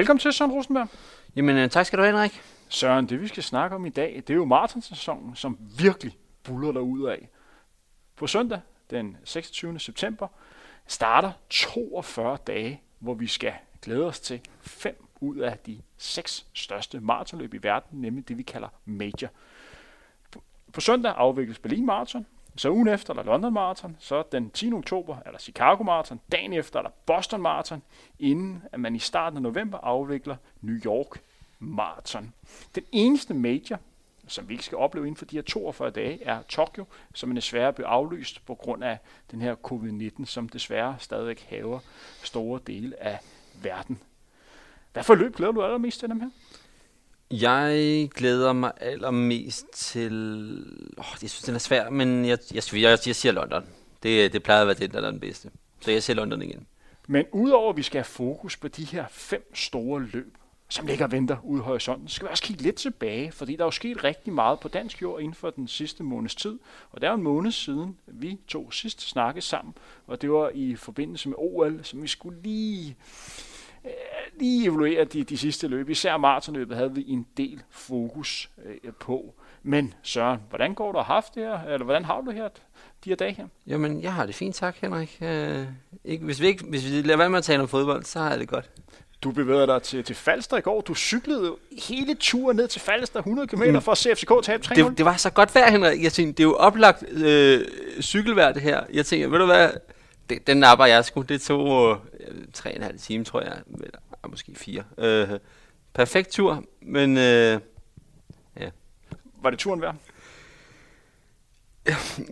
[0.00, 0.88] Velkommen til, Søren Rosenberg.
[1.36, 2.42] Jamen, øh, tak skal du have, Henrik.
[2.68, 6.72] Søren, det vi skal snakke om i dag, det er jo maratonsæsonen, som virkelig buller
[6.72, 7.28] der ud af.
[8.16, 8.60] På søndag,
[8.90, 9.78] den 26.
[9.78, 10.28] september,
[10.86, 17.00] starter 42 dage, hvor vi skal glæde os til fem ud af de seks største
[17.00, 19.28] maratonløb i verden, nemlig det, vi kalder major.
[20.30, 24.50] På, på søndag afvikles Berlin Marathon, så ugen efter er der London Marathon, så den
[24.50, 24.72] 10.
[24.72, 27.82] oktober er der Chicago Marathon, dagen efter er der Boston Marathon,
[28.18, 31.22] inden at man i starten af november afvikler New York
[31.58, 32.34] Marathon.
[32.74, 33.78] Den eneste major,
[34.28, 37.34] som vi ikke skal opleve inden for de her 42 dage, er Tokyo, som er
[37.34, 38.98] desværre blev aflyst på grund af
[39.30, 41.78] den her covid-19, som desværre stadigvæk haver
[42.22, 43.18] store dele af
[43.62, 44.02] verden.
[44.92, 46.30] Hvad for løb glæder du allermest til dem her?
[47.30, 50.12] Jeg glæder mig allermest til...
[50.96, 53.64] Oh, jeg synes, den er svær, men jeg, jeg, jeg, jeg siger London.
[54.02, 55.50] Det, det plejer at være det, der er den bedste.
[55.80, 56.66] Så jeg siger London igen.
[57.08, 60.36] Men udover at vi skal have fokus på de her fem store løb,
[60.68, 63.62] som ligger og venter ude i horisonten, skal vi også kigge lidt tilbage, fordi der
[63.62, 66.58] er jo sket rigtig meget på dansk jord inden for den sidste måneds tid.
[66.90, 69.74] Og det er jo en måned siden, vi to sidst snakkede sammen,
[70.06, 72.96] og det var i forbindelse med OL, som vi skulle lige
[74.40, 75.88] lige evaluere de, de sidste løb.
[75.88, 79.34] Især maratonløbet havde vi en del fokus øh, på.
[79.62, 81.60] Men Søren, hvordan går du og haft det her?
[81.60, 82.48] Eller hvordan har du det her,
[83.04, 83.46] de her dage her?
[83.66, 85.18] Jamen, jeg har det fint, tak Henrik.
[85.20, 85.28] Uh,
[86.04, 88.30] ikke, hvis, vi ikke, hvis vi lader være med at tale om fodbold, så har
[88.30, 88.70] jeg det godt.
[89.22, 90.80] Du bevæger dig til, til Falster i går.
[90.80, 91.56] Du cyklede
[91.88, 93.82] hele turen ned til Falster 100 km mm.
[93.82, 96.02] for at se FCK tabe 3 det, det var så godt vejr, Henrik.
[96.02, 97.66] Jeg tænkte, det er jo oplagt øh,
[98.00, 98.80] cykelvejr, det her.
[98.92, 99.68] Jeg tænker, ved du hvad,
[100.30, 101.22] det, den napper jeg sgu.
[101.22, 103.58] Det tog øh, tre og en halv time, tror jeg.
[103.74, 104.84] Eller, måske fire.
[104.98, 105.28] Øh,
[105.94, 107.60] perfekt tur, men øh,
[108.60, 108.70] ja.
[109.42, 109.96] Var det turen værd?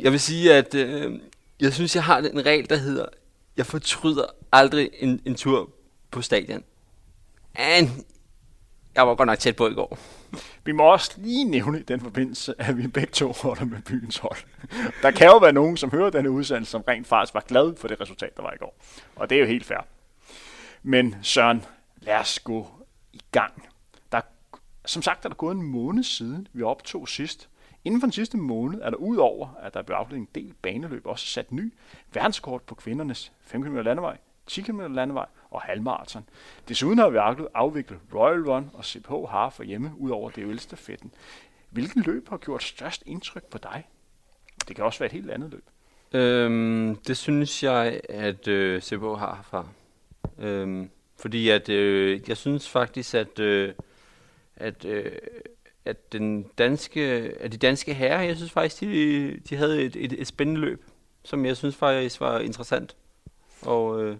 [0.00, 1.21] Jeg vil sige, at øh,
[1.61, 3.06] jeg synes, jeg har en regel, der hedder,
[3.56, 5.71] jeg fortryder aldrig en, en tur
[6.11, 6.65] på stadion.
[7.59, 8.05] Men
[8.98, 9.98] jeg var godt nok tæt på i går.
[10.64, 14.19] Vi må også lige nævne i den forbindelse, at vi begge to holder med byens
[14.19, 14.38] hold.
[15.03, 17.88] Der kan jo være nogen, som hører denne udsendelse, som rent faktisk var glad for
[17.88, 18.76] det resultat, der var i går.
[19.16, 19.86] Og det er jo helt fair.
[20.82, 21.64] Men Søren,
[21.97, 22.69] lad os gå
[23.12, 23.69] i gang.
[24.12, 24.20] Der,
[24.86, 27.48] som sagt er der gået en måned siden, vi optog sidst.
[27.84, 30.54] Inden for den sidste måned er der udover, at der er blevet afledt en del
[30.62, 31.72] baneløb, også sat ny
[32.12, 34.16] verdenskort på kvindernes 5 km landevej,
[34.48, 36.28] 10 km landevej og halvmarathon.
[36.69, 37.19] Desuden har vi
[37.54, 41.12] afviklet Royal Run og CPH har for hjemme, ud over det stafetten.
[41.70, 43.88] Hvilken løb har gjort størst indtryk på dig?
[44.69, 45.64] Det kan også være et helt andet løb.
[46.12, 49.66] Øhm, det synes jeg, at øh, CPH har fra.
[50.38, 53.75] Øhm, fordi at øh, jeg synes faktisk, at, øh,
[54.56, 55.12] at, øh,
[55.84, 57.00] at, den danske,
[57.41, 60.84] at de danske herrer, jeg synes faktisk, de, de havde et, et, et spændende løb,
[61.25, 62.97] som jeg synes faktisk var interessant.
[63.62, 64.16] Og, øh,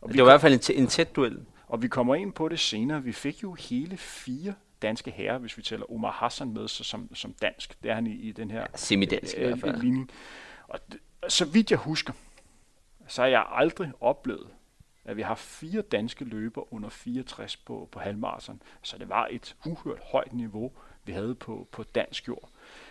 [0.00, 1.38] og det var i hvert fald en, en tæt duel.
[1.66, 3.02] Og vi kommer ind på det senere.
[3.02, 7.14] Vi fik jo hele fire danske herrer, hvis vi tæller Omar Hassan med så som,
[7.14, 7.82] som dansk.
[7.82, 9.76] Det er han i, i den her ja, semidansk øh, i hvert fald.
[9.76, 10.06] Linje.
[10.68, 12.12] Og det, så vidt jeg husker,
[13.06, 14.48] så har jeg aldrig oplevet,
[15.04, 18.62] at vi har fire danske løber under 64 på, på halvmarathon.
[18.82, 20.72] Så det var et uhørt højt niveau,
[21.04, 22.48] vi havde på, på dansk jord.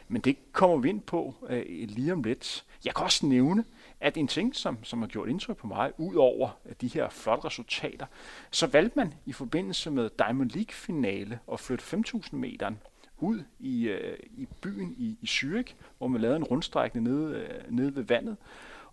[0.08, 2.66] Men det kommer vi ind på øh, lige om lidt.
[2.86, 3.66] Jeg kan også nævne,
[4.02, 6.50] at en ting, som, som har gjort indtryk på mig, ud over
[6.82, 8.06] de her flotte resultater,
[8.52, 12.72] så valgte man i forbindelse med Diamond League-finale at flytte 5.000 meter
[13.18, 17.76] ud i, øh, i byen i, i Zürich, hvor man lavede en rundstrækning nede, øh,
[17.76, 18.38] nede ved vandet,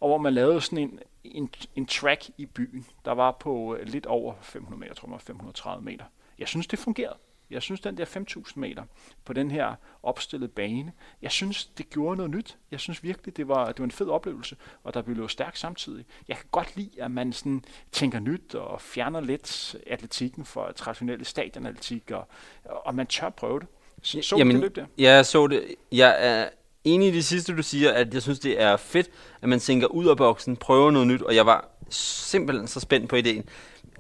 [0.01, 3.87] og hvor man lavede sådan en, en, en track i byen, der var på øh,
[3.87, 6.05] lidt over 500 meter, tror jeg, 530 meter.
[6.39, 7.17] Jeg synes, det fungerede.
[7.51, 8.83] Jeg synes, den der 5.000 meter
[9.25, 10.93] på den her opstillede bane,
[11.23, 12.57] jeg synes, det gjorde noget nyt.
[12.71, 16.05] Jeg synes virkelig, det var, det var en fed oplevelse, og der blev stærkt samtidig.
[16.29, 21.25] Jeg kan godt lide, at man sådan tænker nyt og fjerner lidt atletikken fra traditionelle
[21.25, 22.29] stadionatletik, og,
[22.65, 23.69] og man tør prøve det.
[24.03, 24.87] Så, så Jamen, det løb der?
[24.99, 25.75] Ja, jeg så det.
[25.93, 26.49] Jeg er
[26.85, 29.11] enig i det sidste, du siger, at jeg synes, det er fedt,
[29.43, 33.09] at man tænker ud af boksen, prøver noget nyt, og jeg var simpelthen så spændt
[33.09, 33.49] på ideen.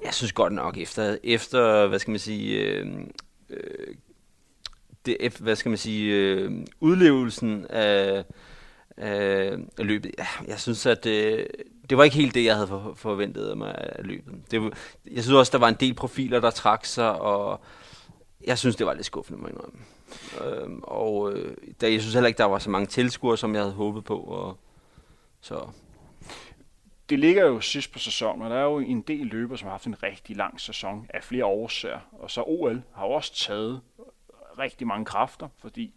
[0.04, 2.86] Jeg synes godt nok, efter, efter hvad skal man sige, øh,
[3.50, 3.94] øh,
[5.06, 8.24] det, hvad skal man sige, øh, udlevelsen af,
[8.96, 10.10] af løbet.
[10.46, 11.46] Jeg synes, at øh,
[11.90, 14.34] det var ikke helt det, jeg havde for, forventet mig af løbet.
[14.50, 14.72] Det,
[15.10, 17.60] jeg synes også, der var en del profiler, der trak sig, og
[18.46, 19.78] jeg synes, det var lidt skuffende, må jeg indrømme.
[20.44, 23.62] Øh, og øh, der, jeg synes heller ikke, der var så mange tilskuere, som jeg
[23.62, 24.18] havde håbet på.
[24.18, 24.58] Og,
[25.40, 25.68] så
[27.08, 29.70] det ligger jo sidst på sæsonen, og der er jo en del løber, som har
[29.70, 32.00] haft en rigtig lang sæson af flere årsager.
[32.12, 33.80] Og så OL har også taget
[34.58, 35.94] rigtig mange kræfter, fordi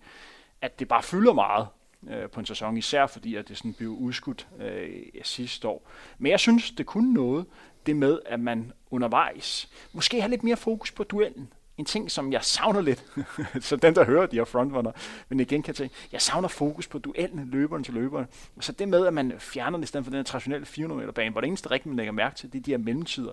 [0.62, 1.68] at det bare fylder meget
[2.10, 5.90] øh, på en sæson, især fordi at det sådan blev udskudt øh, sidste år.
[6.18, 7.46] Men jeg synes, det kunne noget,
[7.86, 12.31] det med, at man undervejs måske har lidt mere fokus på duellen en ting, som
[12.31, 13.06] jeg savner lidt,
[13.68, 14.92] så den, der hører de her frontrunner,
[15.30, 18.26] men igen kan tænke, jeg savner fokus på duellen, løberen til løberen.
[18.60, 21.12] Så det med, at man fjerner det i stedet for den her traditionelle 400 meter
[21.12, 23.31] bane, hvor det eneste rigtigt, man lægger mærke til, det er de her mellemtider.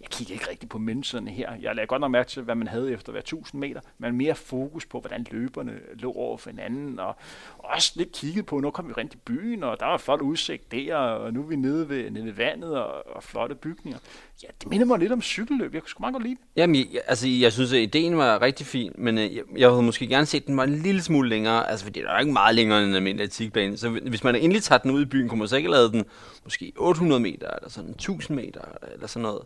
[0.00, 1.52] Jeg kigger ikke rigtig på mellemtiderne her.
[1.60, 4.34] Jeg lægger godt nok mærke til, hvad man havde efter hver 1000 meter, men mere
[4.34, 7.16] fokus på, hvordan løberne lå over for hinanden, og
[7.58, 10.72] også lidt kigget på, nu kom vi rent i byen, og der var flot udsigt
[10.72, 13.98] der, og nu er vi nede ved, nede ved vandet, og, og flotte bygninger.
[14.42, 15.74] Ja, det minder mig lidt om cykelløb.
[15.74, 16.44] Jeg kunne sgu meget godt lide det.
[16.56, 19.82] Jamen, jeg, altså, jeg synes, at ideen var rigtig fin, men øh, jeg, jeg havde
[19.82, 22.32] måske gerne set, at den var en lille smule længere, altså fordi der er ikke
[22.32, 23.76] meget længere end en almindelig atletikbane.
[23.76, 26.04] Så hvis man endelig tager den ud i byen, kunne man så ikke lave den
[26.44, 28.60] måske 800 meter, eller sådan 1000 meter,
[28.94, 29.42] eller sådan noget.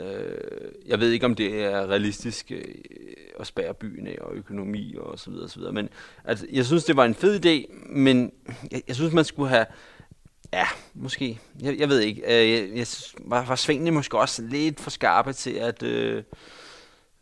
[0.00, 2.64] Øh, jeg ved ikke, om det er realistisk øh,
[3.40, 5.72] at spære byen af, og økonomi og så videre, og så videre.
[5.72, 5.88] Men
[6.24, 8.32] altså, jeg synes, det var en fed idé, men
[8.70, 9.66] jeg, jeg synes, man skulle have
[10.52, 11.38] Ja, måske.
[11.62, 12.22] Jeg, jeg ved ikke.
[12.22, 12.86] Øh, jeg, jeg
[13.18, 16.22] var, var svingene måske også lidt for skarpe til, at, øh,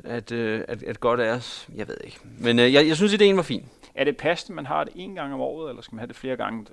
[0.04, 1.68] at, øh, at, at godt er os.
[1.74, 2.18] Jeg ved ikke.
[2.38, 3.68] Men øh, jeg, jeg synes, ideen var fin.
[3.94, 6.16] Er det passende, man har det en gang om året, eller skal man have det
[6.16, 6.66] flere gange?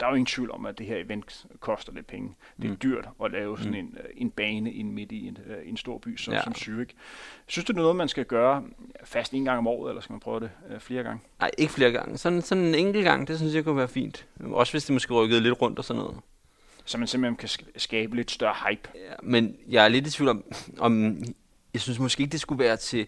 [0.00, 2.34] Der er jo ingen tvivl om, at det her event koster lidt penge.
[2.56, 2.76] Det er mm.
[2.76, 3.78] dyrt at lave sådan mm.
[3.78, 6.42] en, øh, en bane ind midt i en, øh, en stor by som, ja.
[6.42, 6.90] som Zürich.
[7.46, 8.64] Synes du, det er noget, man skal gøre
[9.04, 11.20] fast en gang om året, eller skal man prøve det øh, flere gange?
[11.40, 12.18] Nej, ikke flere gange.
[12.18, 14.26] Sådan, sådan en enkelt gang, det synes jeg kunne være fint.
[14.44, 16.16] Også hvis det måske rykkede lidt rundt og sådan noget.
[16.84, 18.88] Så man simpelthen kan skabe lidt større hype.
[18.94, 20.44] Ja, men jeg er lidt i tvivl om,
[20.78, 21.22] om
[21.74, 23.06] jeg synes måske ikke, det skulle være til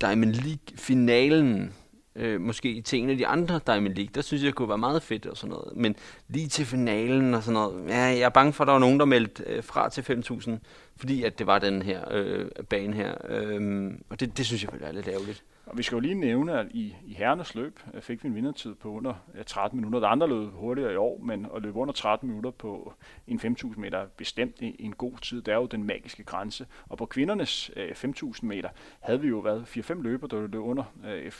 [0.00, 1.72] Diamond League-finalen,
[2.16, 4.78] øh, måske til en af de andre Diamond League, der synes jeg, det kunne være
[4.78, 5.76] meget fedt og sådan noget.
[5.76, 5.96] Men
[6.28, 8.98] lige til finalen og sådan noget, ja, jeg er bange for, at der var nogen,
[8.98, 10.50] der meldte øh, fra til 5.000,
[10.96, 13.14] fordi at det var den her øh, bane her.
[13.28, 15.44] Øh, og det, det synes jeg er lidt ærgerligt.
[15.66, 18.34] Og vi skal jo lige nævne, at i, i herrenes løb øh, fik vi en
[18.34, 19.14] vindertid på under
[19.46, 20.00] 13 minutter.
[20.00, 22.94] Der andre løb hurtigere i år, men at løbe under 13 minutter på
[23.28, 25.42] en 5.000 meter er bestemt en god tid.
[25.42, 26.66] Det er jo den magiske grænse.
[26.88, 28.68] Og på kvindernes øh, 5.000 meter
[29.00, 31.32] havde vi jo været 4-5 løber, der løb under øh,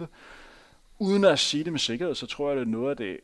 [0.00, 0.06] 14.30.
[0.98, 3.20] Uden at sige det med sikkerhed, så tror jeg, det er noget af det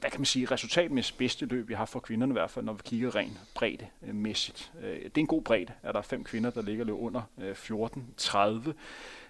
[0.00, 2.72] hvad kan man sige, resultatmæssigt bedste løb, vi har for kvinderne i hvert fald, når
[2.72, 4.72] vi kigger rent breddemæssigt.
[4.82, 8.72] Det er en god bredde, at der er fem kvinder, der ligger løb under 14.30.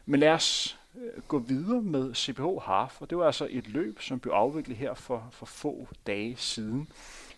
[0.07, 4.01] Men lad os øh, gå videre med CPH Half, og det var altså et løb,
[4.01, 6.89] som blev afviklet her for, for få dage siden.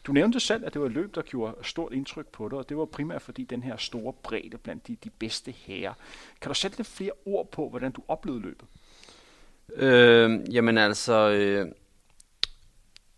[0.07, 2.69] Du nævnte selv, at det var et løb, der gjorde stort indtryk på dig, og
[2.69, 5.95] det var primært fordi den her store bredde blandt de, de bedste herrer.
[6.41, 8.69] Kan du sætte lidt flere ord på, hvordan du oplevede løbet?
[9.75, 11.69] Øh, jamen altså, øh,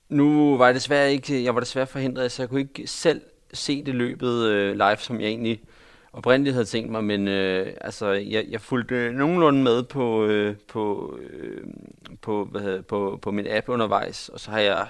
[0.09, 3.21] nu var jeg desværre ikke, jeg var desværre forhindret, så jeg kunne ikke selv
[3.53, 5.61] se det løbet øh, live, som jeg egentlig
[6.13, 11.15] oprindeligt havde tænkt mig, men øh, altså, jeg, jeg fulgte nogenlunde med på, øh, på,
[11.23, 11.65] øh,
[12.23, 14.87] på, hvad hedder, på, på min app undervejs, og så har jeg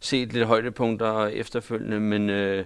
[0.00, 2.64] set lidt højdepunkter efterfølgende, men øh,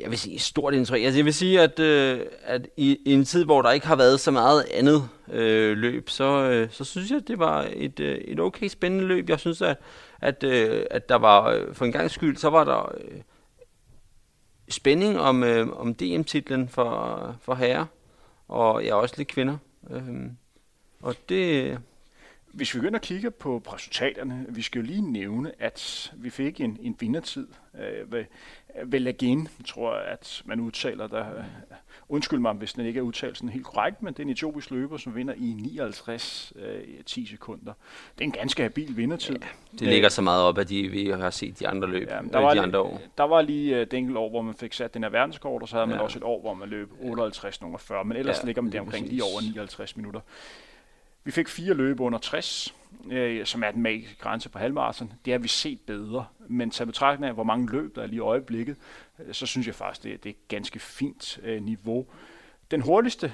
[0.00, 1.02] jeg vil sige stort indtryk.
[1.02, 3.96] Altså, jeg vil sige, at, øh, at i, i en tid, hvor der ikke har
[3.96, 8.00] været så meget andet øh, løb, så, øh, så synes jeg, at det var et,
[8.00, 9.30] øh, et okay spændende løb.
[9.30, 9.76] Jeg synes, at,
[10.20, 12.92] at, øh, at der var, øh, for en gang skyld, så var der...
[13.00, 13.20] Øh,
[14.72, 17.86] spænding om, øh, om DM-titlen for, for herrer,
[18.48, 19.58] og ja, også lidt kvinder.
[19.90, 20.02] Øh,
[21.00, 21.78] og det...
[22.52, 26.60] Hvis vi begynder at kigge på resultaterne, vi skal jo lige nævne, at vi fik
[26.60, 28.24] en, en vindertid øh, ved,
[28.84, 29.00] ved
[29.64, 31.44] tror jeg, at man udtaler der.
[32.12, 34.70] Undskyld mig, hvis den ikke er udtalt sådan helt korrekt, men det er en etiopisk
[34.70, 37.72] løber, som vinder i 59 øh, 10 sekunder.
[38.18, 39.36] Det er en ganske habil vindertid.
[39.40, 39.46] Ja,
[39.78, 42.38] det ligger så meget op, at de, vi har set de andre løb, ja, der
[42.38, 43.00] var de andre år.
[43.18, 45.68] Der var lige uh, det enkelte år, hvor man fik sat den her verdenskort, og
[45.68, 45.94] så havde ja.
[45.94, 48.72] man også et år, hvor man løb 58 nummer 40, men ellers ja, ligger man
[48.72, 50.20] der omkring lige over 59 minutter.
[51.24, 52.74] Vi fik fire løb under 60,
[53.10, 55.12] øh, som er den magiske grænse på halvmarathon.
[55.24, 58.16] Det har vi set bedre, men til betragtning af, hvor mange løb der er lige
[58.16, 58.76] i øjeblikket,
[59.18, 62.06] øh, så synes jeg faktisk, det, det er et ganske fint øh, niveau.
[62.70, 63.32] Den hurtigste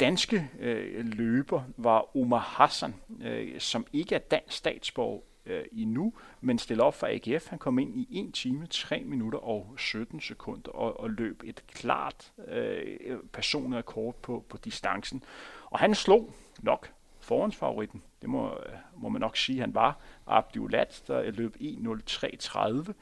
[0.00, 6.58] danske øh, løber var Omar Hassan, øh, som ikke er dansk statsborger øh, endnu, men
[6.58, 7.48] stiller op for AGF.
[7.48, 11.62] Han kom ind i 1 time, 3 minutter og 17 sekunder og, og løb et
[11.66, 15.22] klart øh, personrekord på, på distancen.
[15.64, 16.90] Og han slog nok
[17.28, 18.02] forhåndsfavoritten.
[18.22, 18.58] Det må,
[18.96, 19.98] må man nok sige, han var.
[20.26, 22.92] Abdiulat, der løb 1.03.30.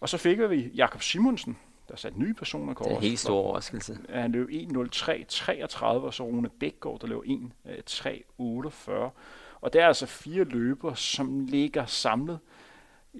[0.00, 1.58] Og så fik vi Jakob Simonsen,
[1.88, 3.98] der satte nye personer Det er en helt stor overraskelse.
[4.08, 8.92] Han løb 1.03.33, og så Rune Bækgaard, der løb 1.3.48.
[9.60, 12.38] Og der er altså fire løber, som ligger samlet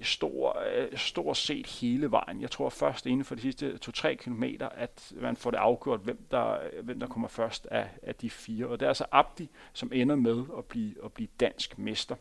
[0.01, 2.41] stor, øh, stort set hele vejen.
[2.41, 6.19] Jeg tror først inden for de sidste 2-3 km, at man får det afgjort, hvem
[6.31, 8.67] der, hvem der kommer først af, af de fire.
[8.67, 12.15] Og det er altså Abdi, som ender med at blive, at blive dansk mester.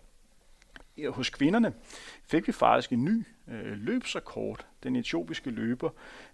[1.09, 1.75] hos kvinderne
[2.25, 4.67] fik vi faktisk en ny øh, løbsrekord.
[4.83, 5.91] Den etiopiske løber,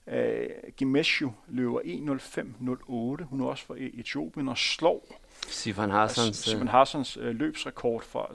[0.07, 3.25] øh, Gemeshu, løber 1.05.08.
[3.25, 8.35] Hun er også fra Etiopien og slår Sifan Hassans, Sifan Hassans øh, løbsrekord fra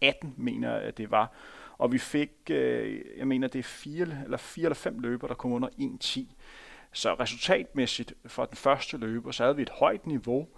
[0.00, 1.32] 2018, mener jeg, det var.
[1.78, 5.34] Og vi fik, øh, jeg mener, det er fire eller, fire eller fem løber, der
[5.34, 6.34] kom under 1.10.
[6.92, 10.48] Så resultatmæssigt for den første løber, så havde vi et højt niveau,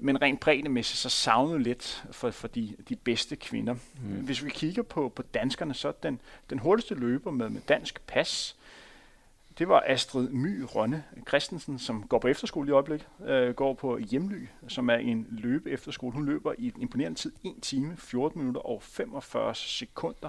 [0.00, 3.74] men rent breddemæssigt, så savnede lidt for, for de, de bedste kvinder.
[3.74, 4.24] Mm.
[4.24, 8.56] Hvis vi kigger på, på danskerne, så den, den hurtigste løber med, med dansk pas,
[9.58, 13.98] det var Astrid My Rønne Christensen, som går på efterskole i øjeblikket, øh, går på
[13.98, 16.12] Hjemly, som er en løbe efterskole.
[16.12, 20.28] Hun løber i en imponerende tid 1 time, 14 minutter og 45 sekunder.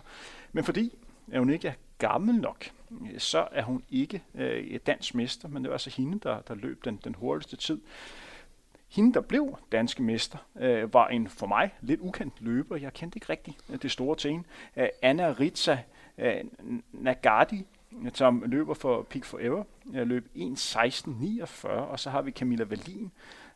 [0.52, 0.94] Men fordi
[1.32, 2.66] at hun ikke er gammel nok,
[3.18, 6.86] så er hun ikke øh, dansk mester, men det var altså hende, der, der løb
[6.86, 7.82] den, den hurtigste tid.
[8.88, 12.76] Hende, der blev danske mester, øh, var en for mig lidt ukendt løber.
[12.76, 14.46] Jeg kendte ikke rigtig det store til hende.
[14.78, 15.80] Øh, Anna Ritza
[16.18, 16.44] øh,
[16.92, 17.66] Nagadi,
[18.14, 19.64] som løber for Peak Forever,
[19.94, 23.12] jeg løb 1.16.49, og så har vi Camilla Valin,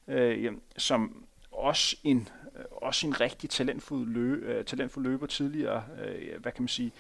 [0.08, 6.42] øh, som også en øh, også en rigtig talentfuld, lø, øh, talentfuld løber tidligere, øh,
[6.42, 6.92] hvad kan man sige,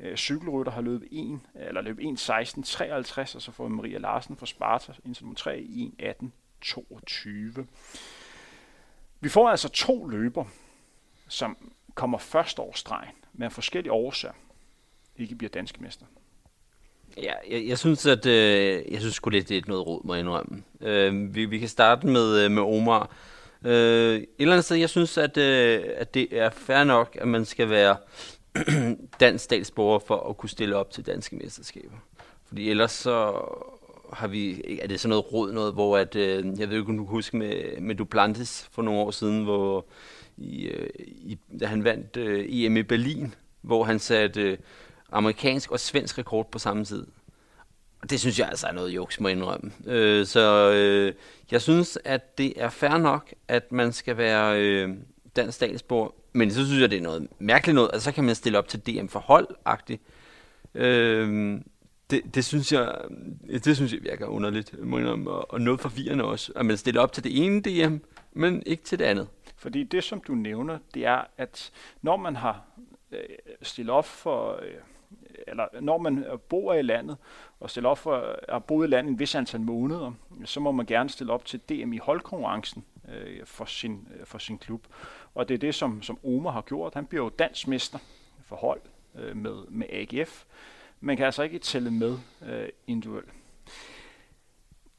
[0.00, 4.92] øh, cykelrytter har løbet 1, eller løbet 1.16.53, og så får Maria Larsen fra Sparta
[5.04, 7.64] indtil nummer 3 i 1.18.22.
[9.20, 10.44] Vi får altså to løber,
[11.28, 14.34] som kommer første års stregen, men af forskellige årsager
[15.16, 16.06] ikke bliver danske mester.
[17.16, 20.14] Ja, jeg, jeg synes, at øh, jeg synes sgu lidt, det er noget råd, må
[20.14, 20.62] jeg indrømme.
[20.80, 23.10] Øh, vi, vi kan starte med, øh, med Omar.
[23.64, 27.28] Øh, et eller andet sted, jeg synes, at, øh, at det er fair nok, at
[27.28, 27.96] man skal være
[29.20, 31.96] dansk statsborger for at kunne stille op til danske mesterskaber.
[32.48, 33.32] Fordi ellers så
[34.12, 36.96] har vi, er det sådan noget råd noget, hvor at, øh, jeg ved ikke, om
[36.96, 39.86] du kan huske med, med Duplantis for nogle år siden, hvor
[40.36, 44.58] i, øh, i, da han vandt øh, EM i Berlin, hvor han satte øh,
[45.12, 47.06] amerikansk og svensk rekord på samme tid.
[48.02, 49.72] Og det synes jeg altså er noget juks, må jeg indrømme.
[49.86, 51.14] Øh, så øh,
[51.50, 54.96] jeg synes, at det er fair nok, at man skal være øh,
[55.36, 56.10] dansk statsborger.
[56.32, 57.90] Men så synes jeg, det er noget mærkeligt noget.
[57.92, 60.02] Altså, så kan man stille op til DM for hold-agtigt.
[60.74, 61.60] Øh,
[62.10, 62.94] det, det, synes jeg,
[63.64, 65.30] det synes jeg virker underligt, må jeg indrømme.
[65.30, 66.52] Og, og noget forvirrende også.
[66.56, 67.96] At man stiller op til det ene DM,
[68.32, 69.28] men ikke til det andet.
[69.56, 72.62] Fordi det, som du nævner, det er, at når man har
[73.12, 73.18] øh,
[73.62, 74.60] stillet op for...
[74.62, 74.74] Øh,
[75.46, 77.16] eller når man øh, bor i landet
[77.60, 80.12] og stiller op for øh, at have boet i landet en vis antal måneder,
[80.44, 84.38] så må man gerne stille op til DM i holdkonkurrencen øh, for, sin, øh, for
[84.38, 84.86] sin klub.
[85.34, 86.94] Og det er det, som, som Omar har gjort.
[86.94, 87.98] Han bliver jo dansmester
[88.44, 88.80] for hold
[89.18, 90.44] øh, med, med AGF.
[91.00, 93.32] Man kan altså ikke tælle med øh, individuelt.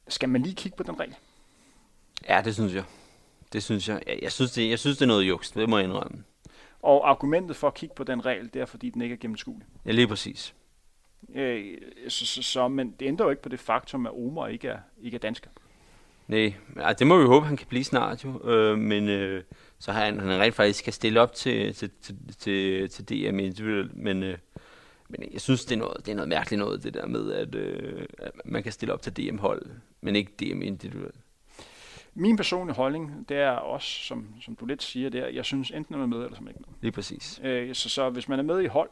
[0.08, 1.16] Skal man lige kigge på den regel?
[2.30, 2.84] Ja, det synes jeg.
[3.54, 4.04] Det synes jeg.
[4.08, 5.52] Jeg, jeg, synes, det, jeg synes, det er noget juks.
[5.52, 6.24] Det må jeg indrømme.
[6.84, 9.68] Og argumentet for at kigge på den regel, det er, fordi den ikke er gennemskuelig.
[9.86, 10.56] Ja, lige præcis.
[11.36, 14.68] Øh, så, så, så, men det ændrer jo ikke på det faktum, at Omar ikke
[14.68, 15.50] er, ikke er dansker.
[16.28, 18.50] Nej, altså, det må vi håbe, han kan blive snart jo.
[18.50, 19.44] Øh, men øh,
[19.80, 23.40] så har han, han rent faktisk skal stille op til, til, til, til, til DM
[23.40, 23.96] individuelt.
[23.96, 24.38] Men, øh,
[25.10, 27.56] men jeg synes, det er, noget, det er noget mærkeligt noget, det der med, at,
[27.56, 29.66] øh, at man kan stille op til DM-hold,
[30.02, 31.16] men ikke DM individuelt.
[32.14, 35.96] Min personlige holdning, det er også, som, som du lidt siger der, jeg synes enten
[35.96, 36.76] er man med, eller som ikke med.
[36.82, 37.42] Lige præcis.
[37.44, 38.90] Øh, så, så hvis man er med i hold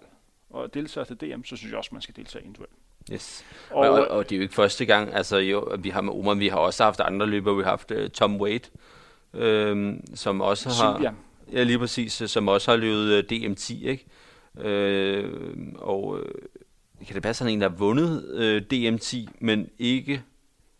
[0.49, 2.73] og deltager til DM, så synes jeg også, man skal deltage individuelt.
[3.13, 3.45] Yes.
[3.69, 6.33] Og, og, og, det er jo ikke første gang, altså jo, vi har med Omar,
[6.33, 8.69] vi har også haft andre løbere, vi har haft uh, Tom Wade,
[9.33, 10.95] øhm, som også har...
[10.95, 11.13] Silvia.
[11.51, 14.05] Ja, lige præcis, som også har løbet uh, DM10, ikke?
[14.57, 15.31] Øh,
[15.75, 20.23] og øh, kan det passe, at han en, der har vundet øh, DM10, men ikke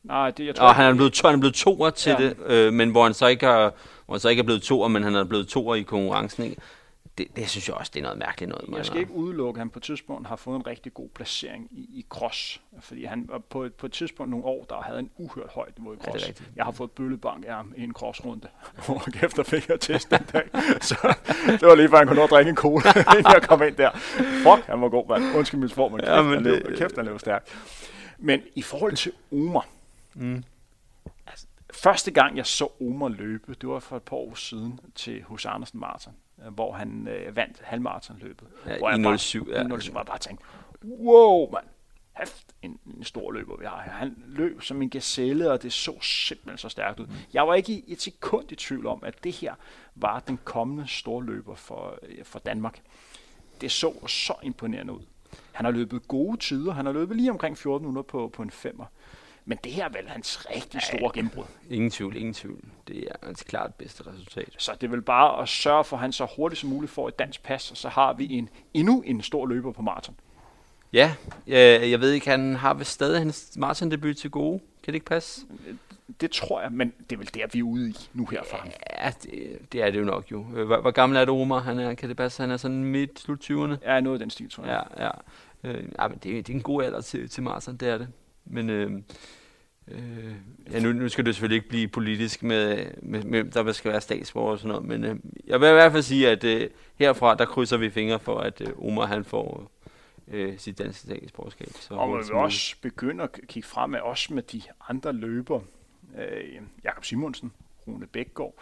[0.04, 0.66] Nej, det jeg tror...
[0.66, 2.28] Og han er blevet, han er blevet toer til ja.
[2.28, 3.74] det, øh, men hvor han så ikke har,
[4.06, 6.44] hvor han så ikke er blevet toer, men han er blevet toer i konkurrencen.
[6.44, 6.62] Ikke?
[7.20, 8.78] Det, det synes jeg også, det er noget mærkeligt noget.
[8.78, 11.68] Jeg skal ikke udelukke, at han på et tidspunkt har fået en rigtig god placering
[11.72, 12.62] i, i cross.
[12.80, 15.94] Fordi han på et, på et tidspunkt nogle år, der havde en uhørt højt niveau
[15.94, 16.28] i cross.
[16.28, 18.48] Ja, jeg har fået bøllebank af ham i en crossrunde.
[18.86, 20.44] Hvor efter fik jeg test den dag.
[20.82, 21.16] Så
[21.46, 23.76] det var lige før han kunne nå at drikke en cola, inden jeg kom ind
[23.76, 23.92] der.
[24.44, 25.36] Fuck, han var god, mand.
[25.38, 27.56] Undskyld min form, men kæft, ja, men han, det, løb, kæft, han løb stærkt.
[28.18, 29.68] Men i forhold til Omar,
[30.20, 30.44] Mm.
[31.28, 35.24] Altså, første gang, jeg så Omar løbe, det var for et par år siden til
[35.24, 36.12] hos Andersen Martin,
[36.46, 38.48] øh, hvor han øh, vandt halvmaratonløbet.
[38.66, 39.76] Ja, hvor i 07, ja.
[39.78, 40.46] I 07, hvor jeg bare tænkte,
[40.84, 41.66] wow, mand,
[42.14, 43.78] haft en, en stor løber, vi har.
[43.78, 47.06] Han løb som en gazelle, og det så simpelthen så stærkt ud.
[47.06, 47.14] Mm.
[47.34, 49.56] Jeg var ikke i et sekund i tvivl om, at det her
[49.96, 52.82] var den kommende store løber for, øh, for Danmark.
[53.62, 55.02] Det så så imponerende ud.
[55.52, 56.72] Han har løbet gode tider.
[56.72, 58.86] Han har løbet lige omkring 14 minutter på, på en femmer.
[59.50, 61.44] Men det her er vel hans rigtig store gennembrud.
[61.70, 62.60] Ingen tvivl, ingen tvivl.
[62.88, 64.50] Det er hans klart bedste resultat.
[64.58, 67.08] Så det er vel bare at sørge for, at han så hurtigt som muligt får
[67.08, 70.16] et dansk pas, og så har vi en endnu en stor løber på maraton.
[70.94, 71.16] Ja,
[71.48, 74.60] jeg, jeg ved ikke, han har vist stadig hans maraton-debut til gode.
[74.60, 75.42] Kan det ikke passe?
[76.22, 78.58] Det tror jeg, men det er vel der, vi er ude i nu her for
[78.58, 78.70] ham.
[79.02, 80.44] Ja, det, det er det jo nok jo.
[80.44, 81.60] Hvor, hvor gammel er det, Omar?
[81.60, 83.76] Han er, kan det passe, han er sådan midt, slut 20'erne?
[83.92, 84.84] Ja, noget af den stil, tror jeg.
[84.98, 85.12] Ja, ja.
[85.64, 88.08] Øh, ja men det, det er en god alder til, til maraton, det er det.
[88.46, 88.92] Men øh,
[89.92, 90.34] øh,
[90.72, 94.02] ja, nu, nu skal det selvfølgelig ikke blive politisk med, med, med der skal være
[94.02, 95.16] statsborger og sådan noget, men øh,
[95.48, 98.62] jeg vil i hvert fald sige, at øh, herfra, der krydser vi fingre for, at
[98.62, 99.72] øh, Omar han får
[100.28, 101.70] øh, sit danske statsborgerskab.
[101.80, 105.62] Så og man vil også begynde at kigge frem med, også med de andre løber.
[106.18, 107.54] Øh, Jakob Simonsen,
[107.88, 108.54] Rune Bækgaard.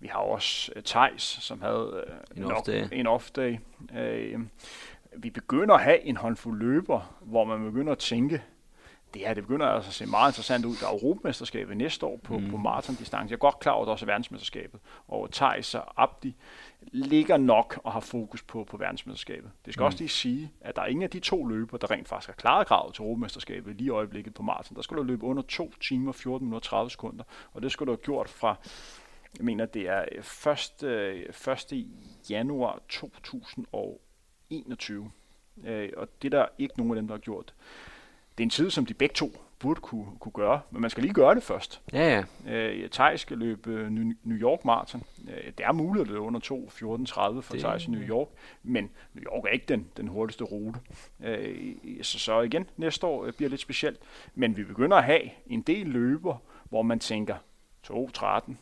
[0.00, 2.04] Vi har også øh, Tejs, som havde
[2.36, 2.88] øh, en off-day.
[2.92, 3.58] En off-day.
[3.98, 4.40] Øh,
[5.16, 8.42] vi begynder at have en håndfuld løber, hvor man begynder at tænke,
[9.14, 10.76] det her det begynder altså at se meget interessant ud.
[10.80, 12.50] Der er Europamesterskabet næste år på, mm.
[12.50, 13.30] på maratondistance.
[13.30, 14.80] Jeg er godt klar over, at der også er verdensmesterskabet.
[15.08, 16.34] Og Thijs og Abdi
[16.82, 19.50] ligger nok og har fokus på, på verdensmesterskabet.
[19.64, 19.86] Det skal mm.
[19.86, 22.34] også lige sige, at der er ingen af de to løber, der rent faktisk har
[22.34, 24.76] klaret kravet til Europamesterskabet lige i øjeblikket på maraton.
[24.76, 27.24] Der skulle du løbe under 2 timer, 14 minutter, 30 sekunder.
[27.52, 28.56] Og det skulle du have gjort fra,
[29.38, 30.04] jeg mener, det er
[30.82, 31.72] 1.
[31.72, 31.86] 1.
[32.30, 35.10] januar 2021.
[35.64, 37.54] Øh, og det er der ikke nogen af dem, der har gjort
[38.40, 41.02] det er en tid, som de begge to burde kunne, kunne gøre, men man skal
[41.02, 41.80] lige gøre det først.
[41.92, 42.52] Ja, ja.
[42.52, 45.02] Øh, Thij skal løbe øh, New York Marathon.
[45.28, 48.28] Øh, det er muligt at løbe under 2.14.30 for Thijs i New York,
[48.62, 50.80] men New York er ikke den, den hurtigste rute.
[51.24, 53.98] Øh, så, så igen, næste år øh, bliver lidt specielt.
[54.34, 57.36] Men vi begynder at have en del løber, hvor man tænker
[57.86, 58.52] 2.13,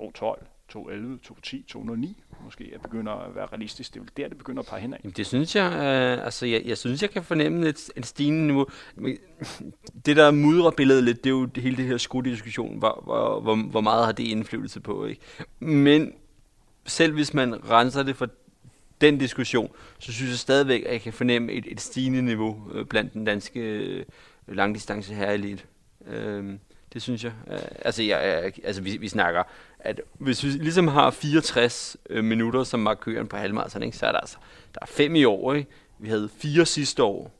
[0.00, 3.94] 2.12, 211, 210, 209 måske er begynder at være realistisk.
[3.94, 4.98] Det er vel der, det begynder at pege henad.
[5.04, 8.46] Jamen, det synes jeg, øh, altså jeg, jeg synes, jeg kan fornemme et, et stigende
[8.46, 8.66] niveau.
[10.06, 12.78] Det, der mudrer billedet lidt, det er jo det, hele det her skuddiskussion.
[12.78, 15.20] hvor, hvor, hvor, hvor meget har det indflydelse på, ikke?
[15.58, 16.12] Men
[16.86, 18.28] selv hvis man renser det for
[19.00, 22.86] den diskussion, så synes jeg stadigvæk, at jeg kan fornemme et, et stigende niveau øh,
[22.86, 24.04] blandt den danske øh,
[24.48, 25.62] langdistance her elite.
[26.06, 26.58] Øh,
[26.92, 27.32] det synes jeg.
[27.50, 29.42] Øh, altså, jeg, jeg, altså vi, vi snakker,
[29.80, 34.12] at hvis vi ligesom har 64 øh, minutter som markøren på halvmarathon, ikke, så er
[34.12, 34.36] der altså
[34.74, 35.54] der er fem i år.
[35.54, 35.70] Ikke?
[35.98, 37.30] Vi havde fire sidste år,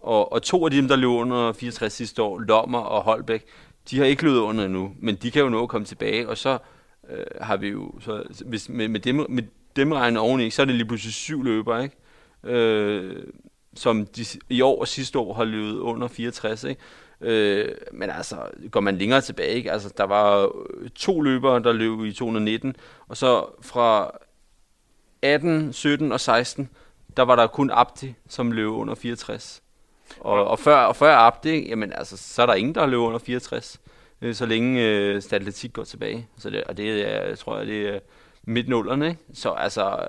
[0.00, 3.44] og, og to af dem, der løb under 64 sidste år, Lommer og Holbæk,
[3.90, 6.38] de har ikke løbet under endnu, men de kan jo nå at komme tilbage, og
[6.38, 6.58] så
[7.10, 9.42] øh, har vi jo, så, hvis, med, med, dem, med
[9.76, 11.96] dem regnet oveni, så er det lige pludselig syv løbere, ikke?
[12.44, 13.22] Øh,
[13.74, 16.80] som de, i år og sidste år har løbet under 64, ikke?
[17.20, 18.36] Øh, men altså,
[18.70, 19.72] går man længere tilbage, ikke?
[19.72, 22.76] Altså, der var øh, to løbere, der løb i 219,
[23.08, 24.10] og så fra
[25.22, 26.68] 18, 17 og 16,
[27.16, 29.62] der var der kun Abdi, som løb under 64.
[30.20, 33.18] Og, og, før, og før Abdi, jamen altså, så er der ingen, der løb under
[33.18, 33.80] 64,
[34.22, 36.28] øh, så længe øh, statistik går tilbage.
[36.38, 37.98] Så det, og det er, jeg tror jeg, det er
[38.42, 39.20] midt nullerne, ikke?
[39.34, 40.06] Så altså,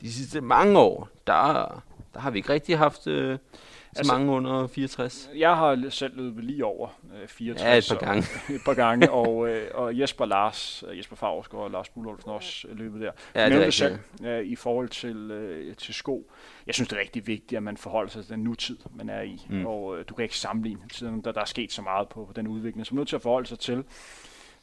[0.00, 1.82] de sidste mange år, der,
[2.14, 3.06] der har vi ikke rigtig haft...
[3.06, 3.38] Øh,
[3.96, 5.30] altså, mange under 64?
[5.36, 6.88] Jeg har selv løbet lige over
[7.22, 7.90] øh, 64.
[7.90, 8.26] Ja, et par gange.
[8.48, 12.30] Og, et par gange, og, øh, og Jesper Lars, øh, Jesper Favsgaard og Lars Bulholfen
[12.30, 13.12] også løbet der.
[13.34, 16.30] Ja, det er selv øh, i forhold til, øh, til sko.
[16.66, 19.22] Jeg synes, det er rigtig vigtigt, at man forholder sig til den nutid, man er
[19.22, 19.46] i.
[19.48, 19.66] Mm.
[19.66, 22.32] Og øh, du kan ikke sammenligne tiden, der, der er sket så meget på, på
[22.32, 22.86] den udvikling.
[22.86, 23.84] Så man er nødt til at forholde sig til,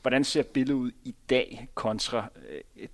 [0.01, 2.87] hvordan ser billedet ud i dag kontra øh,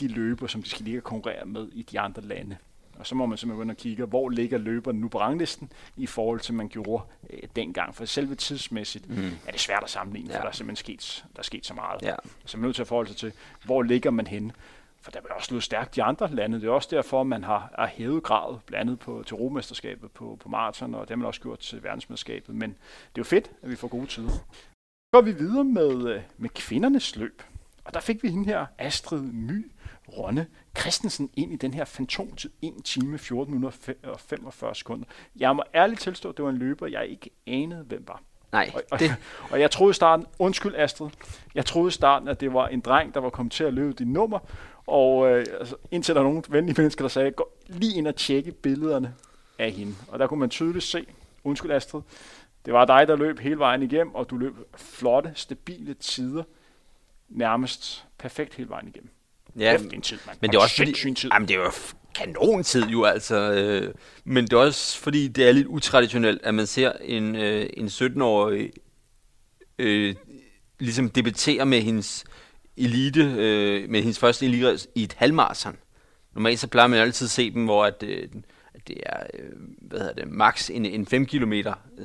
[0.00, 2.56] de løber, som de skal ligge og konkurrere med i de andre lande.
[3.02, 6.06] Og så må man simpelthen ind og kigge, hvor ligger løberne nu på ranglisten i
[6.06, 7.94] forhold til, man gjorde øh, dengang.
[7.94, 9.30] For selve tidsmæssigt mm.
[9.46, 10.36] er det svært at sammenligne, ja.
[10.36, 12.02] for der er simpelthen sket, der er sket så meget.
[12.02, 12.14] Ja.
[12.44, 13.32] Så man er nødt til at forholde sig til,
[13.64, 14.52] hvor ligger man henne.
[15.00, 16.60] For der vil også løbe stærkt de andre lande.
[16.60, 20.10] Det er også derfor, at man har, har hævet gradet, blandt andet på, til Romesterskabet
[20.10, 22.54] på, på maraton, og det har man også gjort til verdensmesterskabet.
[22.54, 24.30] Men det er jo fedt, at vi får gode tider.
[24.30, 27.42] Så går vi videre med, øh, med kvindernes løb.
[27.84, 29.71] Og der fik vi hende her, Astrid My
[30.08, 30.46] Ronne
[30.78, 35.06] Christensen ind i den her fantomtid 1 time, 14 minutter og 45 sekunder.
[35.36, 38.22] Jeg må ærligt tilstå, at det var en løber, jeg ikke anede, hvem var.
[38.52, 39.14] Nej, og, og, det...
[39.52, 41.10] og jeg troede i starten, undskyld Astrid,
[41.54, 43.92] jeg troede i starten, at det var en dreng, der var kommet til at løbe
[43.92, 44.38] dit nummer,
[44.86, 48.16] og øh, altså, indtil der er nogle venlige mennesker, der sagde, gå lige ind og
[48.16, 49.14] tjekke billederne
[49.58, 49.94] af hende.
[50.08, 51.06] Og der kunne man tydeligt se,
[51.44, 52.02] undskyld Astrid,
[52.64, 56.42] det var dig, der løb hele vejen igennem, og du løb flotte, stabile tider,
[57.28, 59.10] nærmest perfekt hele vejen igennem.
[59.58, 60.36] Ja, en tid, man.
[60.40, 61.30] men det er også fordi, tid.
[61.32, 61.72] Jamen, det er jo
[62.14, 66.66] kanontid jo altså, øh, men det er også fordi, det er lidt utraditionelt, at man
[66.66, 68.70] ser en, øh, en 17-årig
[69.78, 70.14] øh,
[70.78, 72.24] ligesom debattere med hendes
[72.76, 75.76] elite, øh, med hendes første elite i et halvmarathon.
[76.34, 78.28] Normalt så plejer man altid at se dem, hvor at, øh,
[78.88, 81.52] det er, øh, hvad hedder det, max en, en 5 km,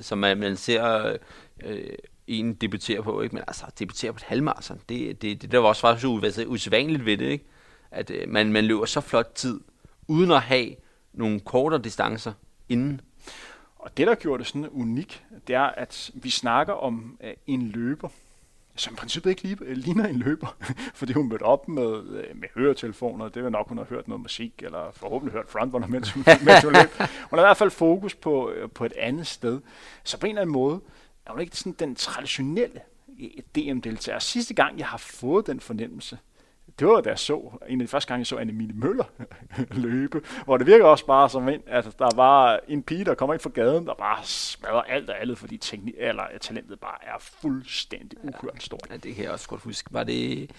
[0.02, 1.18] som man, man ser
[1.64, 1.80] øh,
[2.28, 3.36] en debuterer på, ikke?
[3.36, 6.08] men altså debuterer på et halvmarathon, det, det, det der var også faktisk
[6.48, 7.46] usædvanligt ved det, ikke?
[7.92, 9.60] at øh, man, man løber så flot tid,
[10.08, 10.76] uden at have
[11.14, 12.34] nogle kortere distancer
[12.70, 13.02] inden.
[13.76, 17.68] Og det, der gjorde det sådan unik, det er, at vi snakker om uh, en
[17.68, 18.10] løber,
[18.76, 20.58] som i princippet ikke lige, uh, ligner en løber,
[21.00, 24.22] fordi hun mødte op med, uh, med høretelefoner, det var nok, hun har hørt noget
[24.22, 26.92] musik, eller forhåbentlig hørt frontrunner, mens, mens hun løb.
[27.30, 29.60] Hun har i hvert fald fokus på, uh, på et andet sted.
[30.04, 30.82] Så på en eller anden måde
[31.28, 32.82] er hun ikke sådan den traditionelle
[33.56, 34.20] DM-deltager.
[34.20, 36.18] Sidste gang, jeg har fået den fornemmelse,
[36.80, 39.04] det var da jeg så, en af de første gange, jeg så Annemile Møller
[39.86, 43.34] løbe, hvor det virker også bare som en, at der var en pige, der kommer
[43.34, 47.20] ind fra gaden, der bare smadrer alt og andet, fordi teknik, eller talentet bare er
[47.20, 48.88] fuldstændig uhørt stort.
[48.90, 49.94] Ja, det kan jeg også godt huske.
[49.94, 50.52] Var det,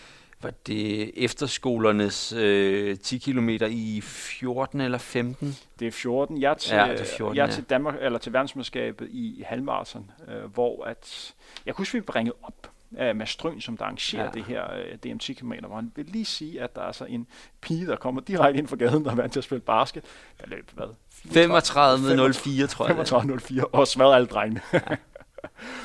[0.43, 5.57] var det efterskolernes øh, 10 km i 14 eller 15?
[5.79, 6.41] Det er 14.
[6.41, 9.45] Jeg er til, ja, det er 14, jeg er til Danmark eller til verdensmesterskabet i
[9.47, 11.35] halvmarathon, øh, hvor at
[11.67, 14.31] jeg kunne huske, vi ringet op af Mads Strøn, som der arrangerer ja.
[14.31, 17.27] det her uh, DMT km hvor han vil lige sige, at der er altså en
[17.61, 20.05] pige, der kommer direkte ind fra gaden, der er vant til at spille basket.
[20.41, 20.87] Der løb, hvad?
[21.25, 22.99] 35.04, tror jeg.
[22.99, 24.61] 35.04, og smadrer alle drengene.
[24.73, 24.79] Ja.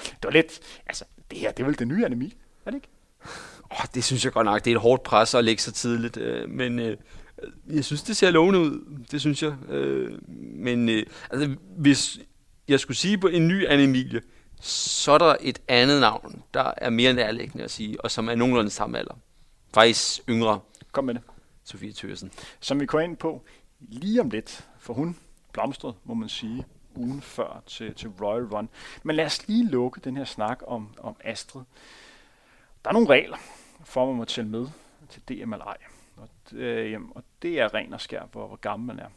[0.09, 2.89] det var lidt, altså, det her, det er vel det nye anemi, er det ikke?
[3.79, 6.17] Oh, det synes jeg godt nok, det er et hårdt pres at lægge så tidligt,
[6.17, 6.97] øh, men øh,
[7.67, 9.53] jeg synes, det ser lovende ud, det synes jeg.
[9.69, 12.19] Øh, men øh, altså, hvis
[12.67, 14.21] jeg skulle sige på en ny Anne Emilie,
[14.61, 18.35] så er der et andet navn, der er mere nærliggende at sige, og som er
[18.35, 19.13] nogenlunde samme alder.
[19.73, 20.59] Faktisk yngre.
[20.91, 21.21] Kom med det.
[21.63, 22.31] Sofie Thørsen.
[22.59, 23.43] Som vi går ind på
[23.79, 25.17] lige om lidt, for hun
[25.53, 28.69] blomstrede, må man sige, ugen før til, til Royal Run.
[29.03, 31.61] Men lad os lige lukke den her snak om, om Astrid.
[32.83, 33.37] Der er nogle regler
[33.83, 34.67] for, at man må tælle med
[35.09, 35.77] til DM eller ej.
[36.17, 39.09] Og, øh, og det er ren og skær, hvor, hvor gammel man er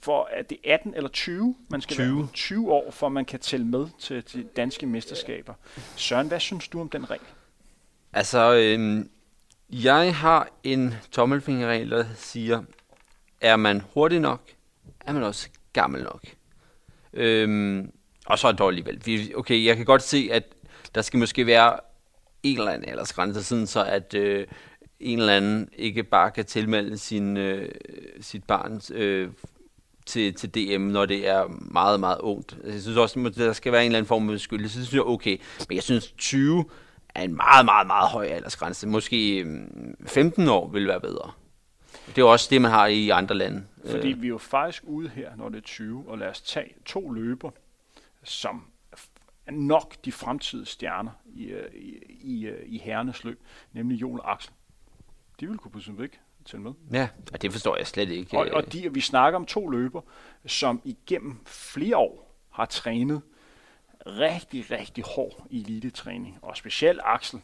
[0.00, 2.18] for at det er 18 eller 20, man skal 20.
[2.18, 5.54] være 20 år, for man kan tælle med til de danske mesterskaber.
[5.96, 7.26] Søren, hvad synes du om den regel?
[8.12, 9.10] Altså, øhm,
[9.70, 12.62] jeg har en tommelfingerregel, der siger,
[13.40, 14.40] er man hurtig nok,
[15.00, 16.24] er man også gammel nok.
[17.12, 17.92] Øhm,
[18.26, 19.02] og så er det dog alligevel.
[19.04, 20.44] Vi, okay, jeg kan godt se, at
[20.94, 21.80] der skal måske være
[22.52, 24.46] en eller anden aldersgrænse, sådan så at øh,
[25.00, 27.70] en eller anden ikke bare kan tilmelde sin, øh,
[28.20, 29.28] sit barns øh,
[30.06, 32.52] til, til DM, når det er meget, meget ungt.
[32.52, 34.78] Altså, jeg synes også, at der skal være en eller anden form for beskyttelse.
[34.78, 35.40] Det synes jeg er okay.
[35.68, 36.64] Men jeg synes, 20
[37.14, 38.88] er en meget, meget, meget høj aldersgrænse.
[38.88, 39.46] Måske
[40.06, 41.30] 15 mm, år vil være bedre.
[42.06, 43.64] Det er også det, man har i andre lande.
[43.90, 46.74] Fordi vi er jo faktisk ude her, når det er 20, og lad os tage
[46.86, 47.50] to løber,
[48.24, 48.64] som
[49.50, 53.40] nok de fremtidige stjerner i, øh, i, i, øh, i herrenes løb,
[53.72, 54.52] nemlig Jon og Axel.
[55.40, 56.72] De vil kunne på væk til med.
[56.92, 58.38] Ja, og det forstår jeg slet ikke.
[58.38, 60.00] Og, og de, vi snakker om to løber,
[60.46, 63.22] som igennem flere år har trænet
[64.06, 66.38] rigtig, rigtig hård elitetræning.
[66.42, 67.40] Og specielt Axel,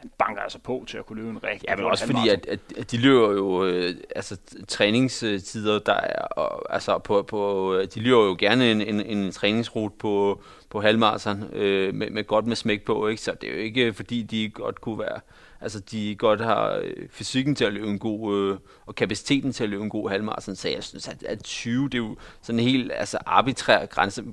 [0.00, 2.46] han banker altså på til at kunne løbe en rigtig Ja, men også fordi, at,
[2.46, 4.36] at, at de løber jo øh, altså,
[4.68, 9.94] træningstider, der er, og, altså på, på, de løber jo gerne en, en, en træningsrute
[9.98, 13.22] på, på halvmarathon øh, med, med godt med smæk på, ikke?
[13.22, 15.20] så det er jo ikke fordi, de godt kunne være
[15.62, 19.64] Altså, de godt har øh, fysikken til at løbe en god, øh, og kapaciteten til
[19.64, 22.58] at løbe en god halvmarathon, så jeg synes, at, at 20, det er jo sådan
[22.58, 24.24] en helt altså, arbitrær grænse.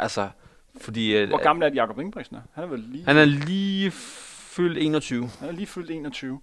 [0.00, 0.28] Altså,
[0.80, 2.36] fordi, at, Hvor gammel er Jakob Ingebrigtsen?
[2.52, 3.04] Han er vel lige...
[3.04, 3.92] Han er lige
[4.60, 5.28] fyldt 21.
[5.38, 6.40] Han er lige fyldt 21.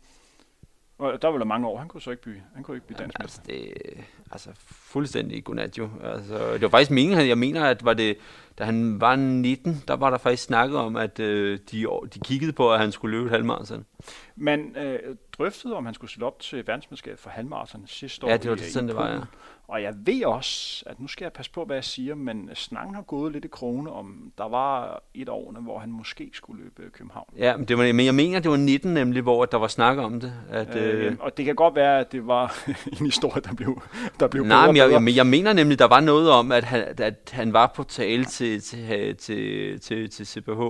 [0.97, 1.77] Og der var der mange år.
[1.77, 3.73] Han kunne så ikke blive, han kunne ikke blive dansk altså, det,
[4.31, 5.89] altså, fuldstændig godnat jo.
[6.03, 8.17] Altså, det var faktisk meningen, jeg mener, at var det,
[8.57, 12.53] da han var 19, der var der faktisk snakket om, at øh, de, de kiggede
[12.53, 13.85] på, at han skulle løbe halvmarathon.
[14.35, 14.99] Man øh,
[15.39, 18.29] drøftede, om han skulle stille op til verdensmesterskabet for halvmarathon sidste år.
[18.29, 19.19] Ja, det var det, sådan, det var, ja.
[19.67, 22.95] Og jeg ved også, at nu skal jeg passe på, hvad jeg siger, men snakken
[22.95, 26.91] har gået lidt i krone om, der var et år, hvor han måske skulle løbe
[26.91, 27.33] København.
[27.37, 29.97] Ja, men, det var, men jeg mener, det var 19 nemlig, hvor der var snak
[29.97, 30.33] om det.
[30.49, 32.67] At, øh, øh, og det kan godt være, at det var
[32.99, 33.81] en historie, der blev,
[34.19, 36.93] der blev Nej, men jeg, jeg, jeg mener nemlig, der var noget om, at han,
[36.97, 40.61] at han var på tale til, til, til, til, til CPH.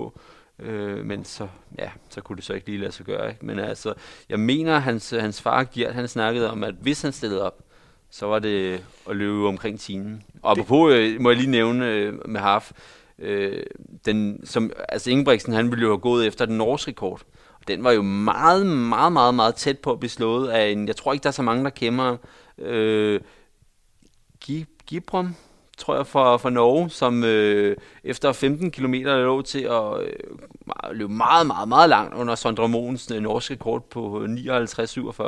[0.58, 3.28] Øh, men så, ja, så kunne det så ikke lige lade sig gøre.
[3.28, 3.46] Ikke?
[3.46, 3.94] Men altså,
[4.28, 7.62] jeg mener, hans, hans far Gert, han snakkede om, at hvis han stillede op,
[8.10, 10.22] så var det at løbe omkring timen.
[10.42, 12.72] Og apropos, øh, må jeg lige nævne øh, med Haf,
[13.18, 13.62] øh,
[14.04, 17.22] den, som, altså Ingebrigtsen, han ville jo have gået efter den norske rekord.
[17.60, 20.88] Og den var jo meget, meget, meget, meget tæt på at blive slået af en,
[20.88, 22.16] jeg tror ikke, der er så mange, der kender
[22.58, 23.20] øh,
[24.86, 25.34] Gibrom,
[25.78, 30.12] tror jeg, fra, fra Norge, som øh, efter 15 km lå til at øh,
[30.92, 35.24] løbe meget, meget, meget langt under Sondre Mogens øh, norske rekord på 59-47.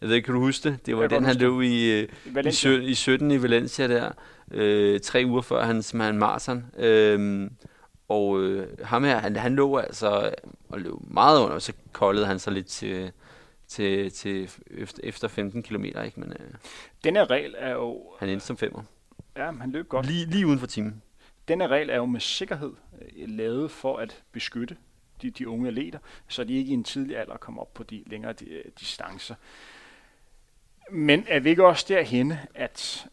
[0.00, 0.86] Jeg ved ikke, kan du huske det?
[0.86, 2.08] Det var Jeg den, han løb i, øh,
[2.46, 4.10] I sø, i 17 i Valencia der.
[4.50, 5.84] Øh, tre uger før han
[6.18, 6.64] maraton.
[6.78, 7.50] Øh,
[8.08, 10.30] og øh, ham her, han, han lå altså
[10.68, 13.12] og løb meget under, og så koldede han sig lidt til,
[13.68, 16.12] til, til efter, efter 15 km, ikke?
[16.16, 16.54] Men øh,
[17.04, 18.02] Den her regel er jo...
[18.18, 18.82] han endte som femmer.
[19.36, 20.06] Ja, han løb godt.
[20.06, 21.02] Lige, lige uden for timen.
[21.48, 22.72] Den her regel er jo med sikkerhed
[23.02, 24.76] øh, lavet for at beskytte
[25.22, 28.02] de, de unge atleter, så de ikke i en tidlig alder kommer op på de
[28.06, 29.34] længere de, øh, distancer.
[30.90, 33.08] Men er vi ikke også derhenne, at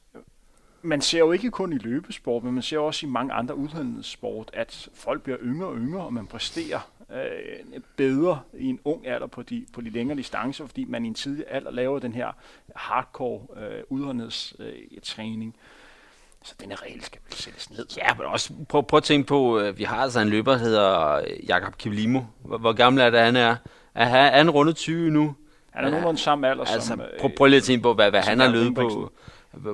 [0.82, 4.50] man ser jo ikke kun i løbesport, men man ser også i mange andre udholdenhedssport,
[4.54, 9.28] at folk bliver yngre og yngre, og man præsterer øh, bedre i en ung alder
[9.28, 12.32] på de, på de længere distancer, fordi man i en tidlig alder laver den her
[12.76, 15.56] hardcore øh, udholdenhedstræning.
[16.44, 17.86] Så denne regel skal vel sættes ned.
[17.98, 20.60] Ja, men også prøv, prøv at tænke på, øh, vi har altså en løber, der
[20.60, 22.22] hedder øh, Jakob Kivlimo.
[22.46, 23.56] Hvor, hvor gammel er det, han er?
[23.96, 25.36] Er han, er han rundet 20 nu?
[25.72, 27.02] Han er nogenlunde samme alder Altså, som...
[27.02, 29.12] øh, prøv, prøv lige at tænke på, hvad, hvad han har løbet på.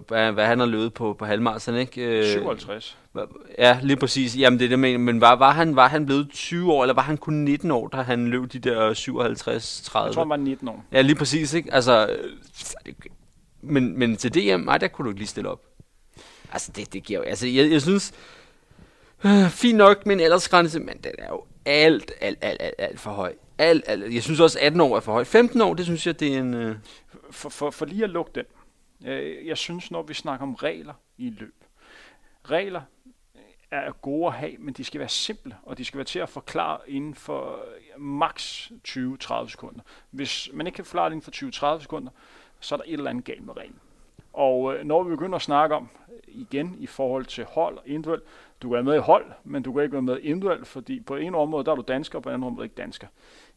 [0.08, 2.02] Hvad, hvad han har løbet på, på halvmarsen, ikke?
[2.20, 2.98] Øh, 57.
[3.18, 4.38] Hva- Ja, lige præcis.
[4.38, 4.98] Jamen, det er det, mener.
[5.00, 7.88] Men var, var, han, var han blevet 20 år, eller var han kun 19 år,
[7.88, 9.52] da han løb de der 57-30?
[9.52, 9.62] Jeg
[10.14, 10.86] tror, han var 19 år.
[10.92, 11.74] Ja, lige præcis, ikke?
[11.74, 12.16] Altså,
[13.62, 15.62] men, men til DM, nej, der kunne du ikke lige stille op.
[16.52, 17.26] Altså, det, det giver jo...
[17.26, 18.14] Altså, jeg, jeg synes...
[19.26, 23.00] Øh, fint nok med en aldersgrænse, men den er jo alt, alt, alt, alt, alt
[23.00, 23.36] for høj.
[23.58, 24.14] Alt, alt.
[24.14, 25.28] Jeg synes også, 18 år er for højt.
[25.28, 26.54] 15 år, det synes jeg, det er en...
[26.54, 26.76] Øh,
[27.32, 28.46] For, for, for lige at lukke den.
[29.12, 31.56] Øh, jeg synes, når vi snakker om regler i løb.
[32.44, 32.82] Regler
[33.72, 36.30] er gode at have, men de skal være simple, og de skal være til at
[36.30, 39.82] forklare inden for øh, maks 20-30 sekunder.
[40.12, 42.12] Hvis man ikke kan forklare det inden for 20-30 sekunder,
[42.60, 43.80] så er der et eller andet galt med reglen.
[44.40, 45.90] Og øh, når vi begynder at snakke om,
[46.28, 48.24] igen i forhold til hold og individuelt,
[48.62, 51.16] du kan være med i hold, men du kan ikke være med individuelt, fordi på
[51.16, 53.08] en område, der er du dansker, og på en anden område ikke dansker.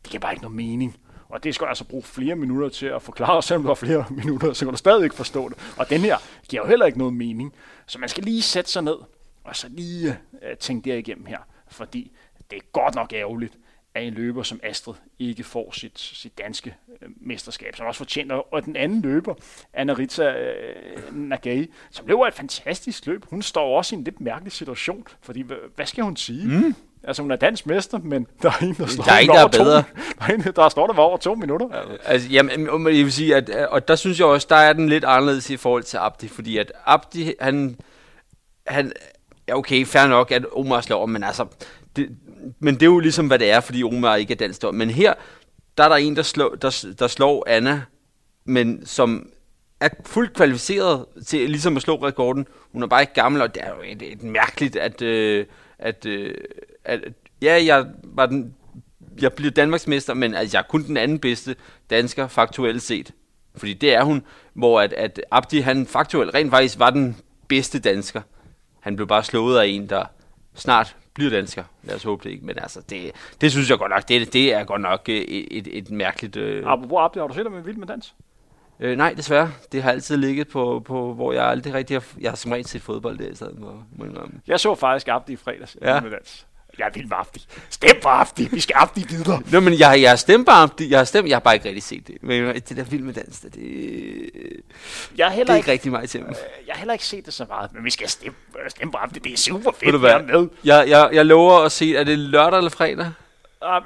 [0.03, 0.97] Det giver bare ikke nogen mening.
[1.29, 4.05] Og det skal du altså bruge flere minutter til at forklare, selvom du har flere
[4.25, 5.75] minutter, så kan du stadig ikke forstå det.
[5.79, 6.17] Og den her
[6.49, 7.55] giver jo heller ikke noget mening.
[7.87, 8.97] Så man skal lige sætte sig ned,
[9.45, 11.39] og så lige øh, tænke det igennem her.
[11.69, 12.13] Fordi
[12.51, 13.59] det er godt nok ærgerligt,
[13.95, 18.55] at en løber som Astrid ikke får sit, sit danske øh, mesterskab, som også fortjener.
[18.55, 19.35] Og den anden løber,
[19.79, 20.75] Anna-Rita øh,
[21.13, 23.25] Nagai, som løber et fantastisk løb.
[23.31, 25.45] Hun står også i en lidt mærkelig situation, fordi
[25.77, 26.49] hvad, skal hun sige?
[26.49, 26.75] Mm.
[27.05, 29.39] Altså hun er dansk mester, men der er en, der står Der er en, over
[29.39, 29.83] der er to- bedre.
[30.19, 31.69] Der er en, der står der var over to minutter.
[31.69, 31.97] Altså.
[32.05, 34.89] Altså, jamen, jeg vil sige, at, øh, og der synes jeg også, der er den
[34.89, 37.77] lidt anderledes i forhold til Abdi, fordi at Abdi, han,
[38.67, 38.93] han
[39.49, 41.47] ja okay, fair nok, at Omar slår, men altså,
[41.97, 42.09] det,
[42.59, 44.63] men det er jo ligesom, hvad det er, fordi Omar ikke er dansk.
[44.73, 45.15] Men her,
[45.79, 47.83] der er der en, der slår, der, der slår Anna,
[48.45, 49.29] men som
[49.81, 52.47] er fuldt kvalificeret til ligesom at slå rekorden.
[52.73, 55.47] Hun er bare ikke gammel, og det er jo et, et mærkeligt, at, øh,
[55.79, 56.35] at, øh,
[56.85, 57.01] at,
[57.43, 58.55] ja, jeg var den,
[59.21, 61.57] jeg blev Danmarksmester, men altså, jeg er kun den anden bedste
[61.91, 63.11] dansker faktuelt set.
[63.57, 64.25] Fordi det er hun,
[64.55, 67.17] hvor at, at Abdi, han faktuelt rent faktisk var den
[67.49, 68.23] bedste dansker.
[68.81, 70.05] Han blev bare slået af en, der
[70.55, 71.65] snart bliver dansker.
[71.83, 74.55] Lad os håbe det ikke, men altså, det, det synes jeg godt nok, det, det
[74.55, 76.37] er godt nok øh, et, et, et mærkeligt...
[76.37, 78.15] Øh, Apropos Abdi, har du set dig med Vild med Dans?
[78.81, 79.53] Øh, nej, desværre.
[79.73, 82.05] Det har altid ligget på, på hvor jeg aldrig rigtig har...
[82.21, 83.87] Jeg har som regel set fodbold der i stedet for.
[84.47, 85.77] jeg så faktisk Abdi i fredags.
[85.83, 86.01] Ja.
[86.01, 86.47] Med Dans.
[86.79, 87.47] Jeg er med Abdi.
[87.71, 88.49] Stem Abdi.
[88.53, 89.43] Vi skal Abdi videre.
[89.53, 90.91] Nå, men jeg, jeg har stemt det.
[90.91, 92.17] Jeg har stemt, jeg har bare ikke rigtig set det.
[92.23, 93.51] Men det der vild med dans, det,
[95.19, 96.21] Jeg har det heller er ikke, ikke rigtig mig til.
[96.21, 96.27] øh,
[96.67, 99.19] jeg har heller ikke set det så meget, men vi skal stemme, øh, stemme Abdi.
[99.19, 100.41] Det er super fedt, du være hvad?
[100.41, 100.49] med.
[100.65, 103.11] Jeg, jeg, jeg lover at se, er det lørdag eller fredag?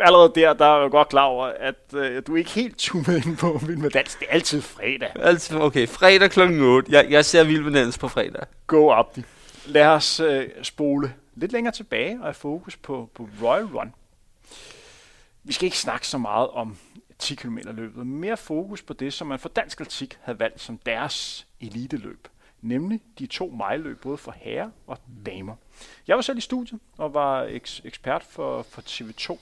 [0.01, 3.27] Allerede der, der er jeg godt klar over, at øh, du er ikke helt tunet
[3.27, 4.15] ind på Vild med Dans.
[4.15, 5.09] Det er altid fredag.
[5.23, 6.41] Altså, okay, fredag kl.
[6.63, 6.93] 8.
[6.93, 8.43] Jeg, jeg ser vild med dans på fredag.
[8.67, 9.23] Go Abdi.
[9.67, 13.95] Lad os øh, spole lidt længere tilbage og er fokus på, på Royal Run.
[15.45, 16.77] Vi skal ikke snakke så meget om
[17.19, 20.79] 10 km løbet, mere fokus på det, som man for dansk atletik havde valgt som
[20.79, 22.29] deres eliteløb.
[22.63, 25.55] Nemlig de to mejløb, både for herrer og damer.
[26.07, 29.39] Jeg var selv i studiet og var eks- ekspert for, for TV2.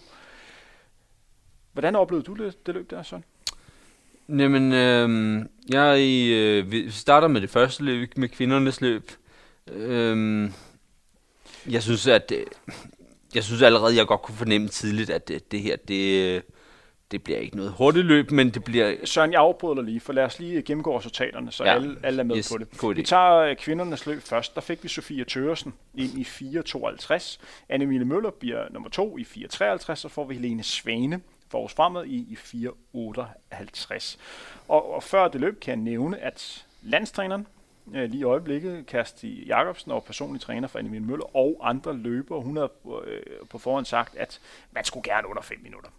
[1.72, 3.24] Hvordan oplevede du det, det løb der, Søren?
[4.28, 6.00] Jamen, øh, jeg
[6.32, 9.10] øh, vi starter med det første løb, med kvindernes løb.
[9.66, 10.50] Øh,
[11.70, 12.46] jeg synes, at øh,
[13.34, 16.42] jeg synes allerede, jeg godt kunne fornemme tidligt, at det, det her, det, øh,
[17.10, 18.94] det bliver ikke noget hurtigt løb, men det bliver...
[19.04, 21.74] Søren, jeg afbryder dig lige, for lad os lige gennemgå resultaterne, så Ja.
[21.74, 22.78] alle, alle er med Yes, på det.
[22.78, 22.94] god.
[22.94, 24.54] Vi tager øh, kvindernes løb først.
[24.54, 27.38] Der fik vi Sofia Tøresen ind i 4.52.
[27.72, 32.04] Anne-Mille Møller bliver nummer to i 4.53, så får vi Helene Svane for os fremad
[32.06, 32.38] i, i
[32.96, 34.16] 4.58.
[34.68, 37.46] Og, og før det løb kan jeg nævne, at landstræneren
[37.94, 42.40] øh, lige i øjeblikket, Kersti Jacobsen og personlig træner for Annemien Møller og andre løbere,
[42.40, 42.70] hun har
[43.06, 44.40] øh, på forhånd sagt, at
[44.72, 45.90] man skulle gerne under 5 minutter.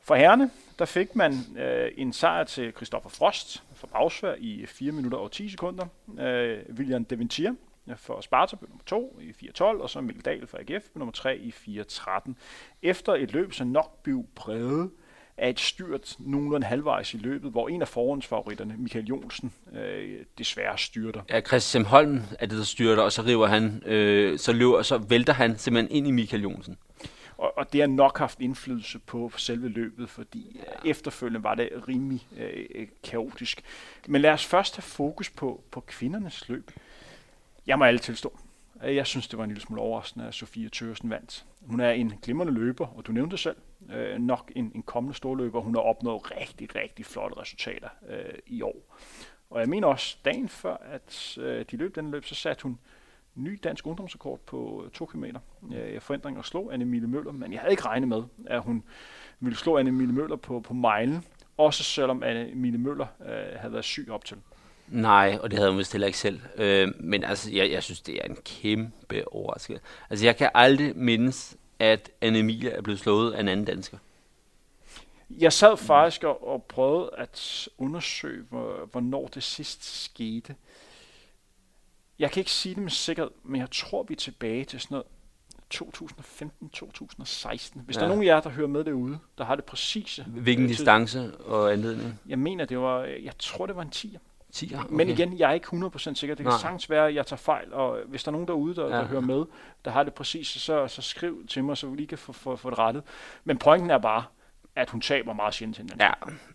[0.00, 4.92] For herrene, der fik man øh, en sejr til Christopher Frost for Bagsvær i 4
[4.92, 5.86] minutter og 10 sekunder.
[6.18, 7.54] Øh, William Deventier
[7.96, 11.12] for Sparta blev nummer 2 i 4.12, og så Mikkel Dahl for AGF blev nummer
[11.12, 12.32] 3 i 4.13.
[12.82, 14.90] Efter et løb, så nok blev præget
[15.36, 20.78] af et styrt nogenlunde halvvejs i løbet, hvor en af forhåndsfavoritterne, Michael Jonsen, øh, desværre
[20.78, 21.20] styrter.
[21.30, 24.98] Ja, Christian Holm er det, der styrter, og så river han, øh, så, løber, så
[24.98, 26.78] vælter han simpelthen ind i Michael Jonsen.
[27.36, 30.90] Og, og det har nok haft indflydelse på, selve løbet, fordi ja.
[30.90, 33.62] efterfølgende var det rimelig øh, kaotisk.
[34.08, 36.70] Men lad os først have fokus på, på kvindernes løb.
[37.66, 38.38] Jeg må alle tilstå.
[38.84, 41.46] Øh, jeg synes, det var en lille smule overraskende, at Sofie Tørsen vandt.
[41.60, 43.56] Hun er en glimrende løber, og du nævnte selv.
[43.92, 45.60] Øh, nok en, en kommende storløber.
[45.60, 48.96] Hun har opnået rigtig, rigtig flotte resultater øh, i år.
[49.50, 52.78] Og jeg mener også, dagen før, at øh, de løb den løb, så satte hun
[53.34, 55.24] ny dansk ungdomsrekord på 2 km.
[55.72, 58.84] Øh, jeg forandring og slå Annemile Møller, men jeg havde ikke regnet med, at hun
[59.40, 61.24] ville slå Annemile Møller på, på mejlen,
[61.56, 64.36] også selvom Annemile Møller øh, havde været syg op til.
[64.92, 66.40] Nej, og det havde hun vist heller ikke selv.
[66.56, 69.82] Øh, men altså, jeg, jeg synes, det er en kæmpe overraskelse.
[70.10, 73.98] Altså, jeg kan aldrig mindes, at Anne Emilie er blevet slået af en anden dansker.
[75.30, 80.54] Jeg sad faktisk og, og prøvede at undersøge, hvor, hvornår det sidst skete.
[82.18, 84.94] Jeg kan ikke sige det med sikkerhed, men jeg tror, vi er tilbage til sådan
[84.94, 85.06] noget
[85.74, 87.80] 2015-2016.
[87.80, 88.00] Hvis ja.
[88.00, 90.24] der er nogen af jer, der hører med derude, der har det præcise.
[90.24, 92.20] Hvilken øh, distance og anledning?
[92.28, 94.18] Jeg mener, det var, jeg tror, det var en 10'er.
[94.56, 94.84] 10'er?
[94.84, 94.94] Okay.
[94.94, 96.34] Men igen, jeg er ikke 100% sikker.
[96.34, 96.58] Det kan Nej.
[96.58, 98.96] sagtens være, at jeg tager fejl, og hvis der er nogen derude, der, ja.
[98.96, 99.44] der hører med,
[99.84, 102.56] der har det præcis, så, så skriv til mig, så vi lige kan få, få,
[102.56, 103.02] få det rettet.
[103.44, 104.24] Men pointen er bare,
[104.76, 106.12] at hun taber meget sjældent til Ja,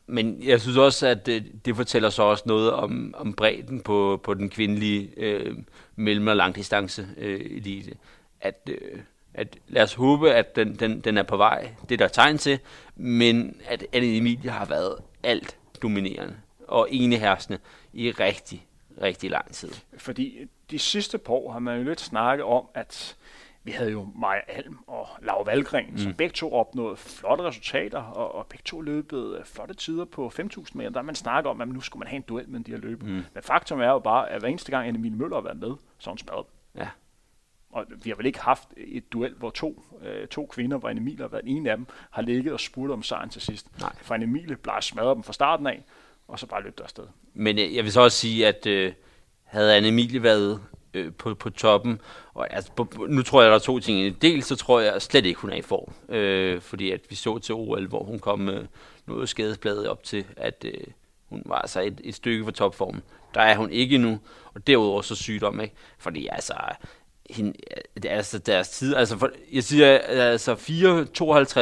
[0.07, 4.19] men jeg synes også, at det, det fortæller så også noget om, om bredden på,
[4.23, 5.57] på den kvindelige øh,
[5.95, 7.91] mellem- og langdistance øh, elite.
[8.41, 8.99] At, øh,
[9.33, 12.38] at lad os håbe, at den, den, den er på vej, det der er tegn
[12.38, 12.60] til,
[12.95, 16.36] men at Anne Emilie har været alt dominerende
[16.67, 17.60] og eneherskende
[17.93, 18.67] i rigtig,
[19.01, 19.71] rigtig lang tid.
[19.97, 23.15] Fordi de sidste par år har man jo lidt snakket om, at
[23.63, 25.97] vi havde jo Maja Alm og Laura Valgren, mm.
[25.97, 30.65] som begge to opnåede flotte resultater, og, og begge to løbet flotte tider på 5.000
[30.73, 30.89] meter.
[30.89, 33.03] Der man snakker om, at nu skulle man have en duel med de her løb.
[33.03, 33.10] Mm.
[33.10, 36.10] Men faktum er jo bare, at hver eneste gang Anne Møller har været med, så
[36.10, 36.88] hun smadret Ja.
[37.69, 41.01] Og vi har vel ikke haft et duel, hvor to, øh, to kvinder, hvor Anne
[41.01, 43.80] Emilie har været en af dem, har ligget og spurgt om sejren til sidst.
[43.82, 43.95] Nej.
[44.01, 45.84] For Anne Emilie bare smadret dem fra starten af,
[46.27, 47.03] og så bare løb der afsted.
[47.33, 48.93] Men øh, jeg vil så også sige, at øh,
[49.43, 50.61] havde Anne Emilie været
[50.93, 52.01] øh, på, på toppen,
[52.33, 54.21] og altså, på, nu tror jeg, der er to ting.
[54.21, 57.37] Dels så tror jeg slet ikke, hun er i form, øh, fordi at vi så
[57.37, 58.65] til OL, hvor hun kom øh,
[59.05, 60.83] noget skadesbladet op til, at øh,
[61.29, 63.03] hun var altså et, et stykke fra topformen.
[63.33, 64.19] Der er hun ikke nu,
[64.53, 65.75] og derudover så sygdom, ikke?
[65.97, 66.53] Fordi altså,
[67.29, 67.53] hende,
[68.05, 71.59] er altså deres tid, altså for, jeg siger altså 4.52,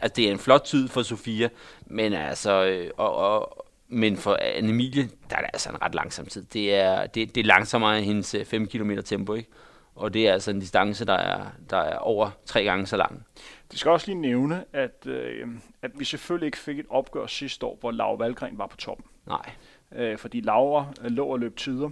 [0.00, 1.48] altså det er en flot tid for Sofia,
[1.86, 3.57] men altså, øh, og, og,
[3.88, 6.42] men for Anne Emilie, der er det altså en ret langsom tid.
[6.42, 9.48] Det er, det, det er langsommere end hendes 5 øh, km tempo, ikke?
[9.94, 13.26] Og det er altså en distance, der er, der er over tre gange så lang.
[13.70, 15.48] Det skal også lige nævne, at, øh,
[15.82, 19.06] at vi selvfølgelig ikke fik et opgør sidste år, hvor Laura Valgren var på toppen.
[19.26, 19.50] Nej.
[19.92, 21.90] Øh, fordi Laura øh, lå og løb tider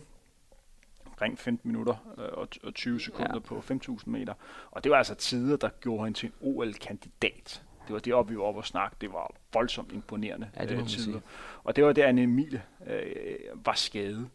[1.06, 3.38] omkring 15 minutter øh, og 20 sekunder ja.
[3.38, 4.34] på 5.000 meter.
[4.70, 7.62] Og det var altså tider, der gjorde hende til en OL-kandidat.
[7.86, 8.96] Det var det op, vi var oppe og snakke.
[9.00, 11.20] Det var voldsomt imponerende ja, det øh, tider.
[11.64, 14.28] Og det var der, Anne Emilie øh, var skadet.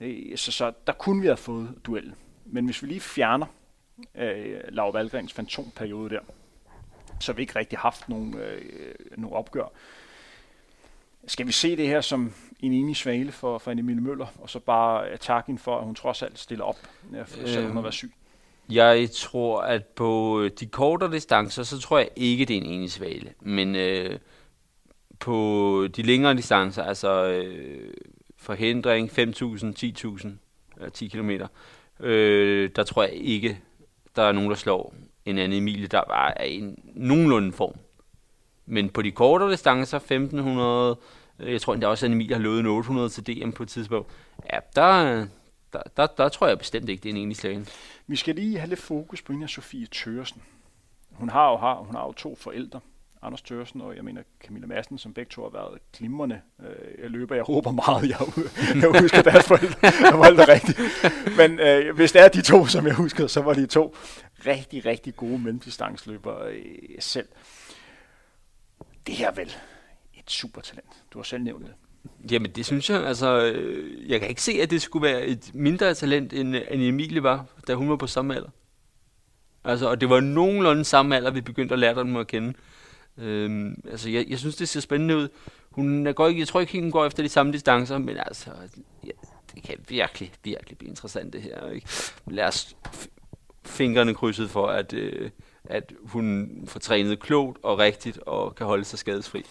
[0.00, 2.14] Øh, så, så der kunne vi have fået duellen.
[2.44, 3.46] Men hvis vi lige fjerner
[4.14, 6.20] øh, Laura Valgrens fantomperiode der,
[7.20, 9.66] så har vi ikke rigtig haft nogen, øh, nogen opgør.
[11.26, 14.58] Skal vi se det her som en enig svale for, for Emilie Møller, og så
[14.58, 16.76] bare takke for, at hun trods alt stiller op,
[17.46, 18.12] selvom hun har været syg?
[18.70, 22.66] Jeg tror, at på øh, de kortere distancer, så tror jeg ikke, det er en
[22.66, 23.32] enig svale.
[23.40, 24.18] Men øh,
[25.18, 27.94] på de længere distancer, altså øh,
[28.36, 29.24] forhindring 5.000,
[29.78, 30.28] 10.000,
[30.80, 31.30] øh, 10 km,
[32.00, 33.58] øh, der tror jeg ikke,
[34.16, 37.74] der er nogen, der slår en anden Emilie, der var i en nogenlunde form.
[38.66, 40.96] Men på de kortere distancer, 1500,
[41.38, 44.10] øh, jeg tror endda også, at Emilie har lovet 800 til DM på et tidspunkt,
[44.52, 45.26] ja, der,
[45.72, 47.66] der, der, der tror jeg bestemt ikke, det er en enig slagende.
[48.06, 50.42] Vi skal lige have lidt fokus på hende af Sofie Tørsen.
[51.10, 52.80] Hun har jo, har, hun har jo to forældre,
[53.22, 56.40] Anders Tørsen og jeg mener Camilla Madsen, som begge to har været glimrende.
[56.60, 58.18] Øh, jeg løber, jeg håber meget, jeg,
[58.82, 60.80] jeg husker deres forældre, forældre rigtigt.
[61.36, 63.96] Men øh, hvis det er de to, som jeg husker, så var de to
[64.46, 67.28] rigtig, rigtig gode mellemdistansløbere øh, selv.
[69.06, 69.52] Det her er vel
[70.14, 71.04] et supertalent.
[71.12, 71.74] Du har selv nævnt det.
[72.30, 75.50] Jamen det synes jeg, altså, øh, jeg kan ikke se, at det skulle være et
[75.54, 78.48] mindre talent, end, øh, end Emilie var, da hun var på samme alder.
[79.64, 82.54] Altså, og det var nogenlunde samme alder, vi begyndte at lære dem at kende.
[83.18, 85.28] Øhm, altså, jeg, jeg synes, det ser spændende ud.
[85.70, 88.50] Hun er, går ikke, jeg tror ikke, hun går efter de samme distancer, men altså,
[89.04, 89.10] ja,
[89.54, 91.70] det kan virkelig, virkelig blive interessant det her.
[91.70, 91.86] Ikke?
[92.26, 92.76] Lad os
[93.64, 95.30] fingrene krydset for, at, øh,
[95.64, 99.44] at hun får trænet klogt og rigtigt og kan holde sig skadesfri.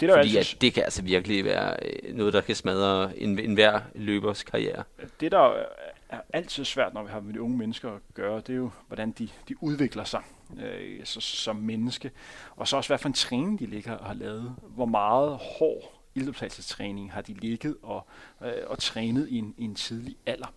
[0.00, 0.56] Det, der Fordi altid...
[0.56, 4.42] at det kan altså virkelig være øh, noget, der kan smadre en, en hver løbers
[4.42, 4.84] karriere.
[5.20, 5.64] Det, der
[6.08, 8.70] er altid svært, når vi har med de unge mennesker at gøre, det er jo,
[8.86, 10.22] hvordan de, de udvikler sig
[10.60, 12.10] øh, så, som menneske.
[12.56, 14.54] Og så også, hvad for en træning de ligger og har lavet.
[14.62, 18.06] Hvor meget hård ildoptagelsestræning har de ligget og,
[18.44, 20.52] øh, og trænet i en, i en tidlig alder.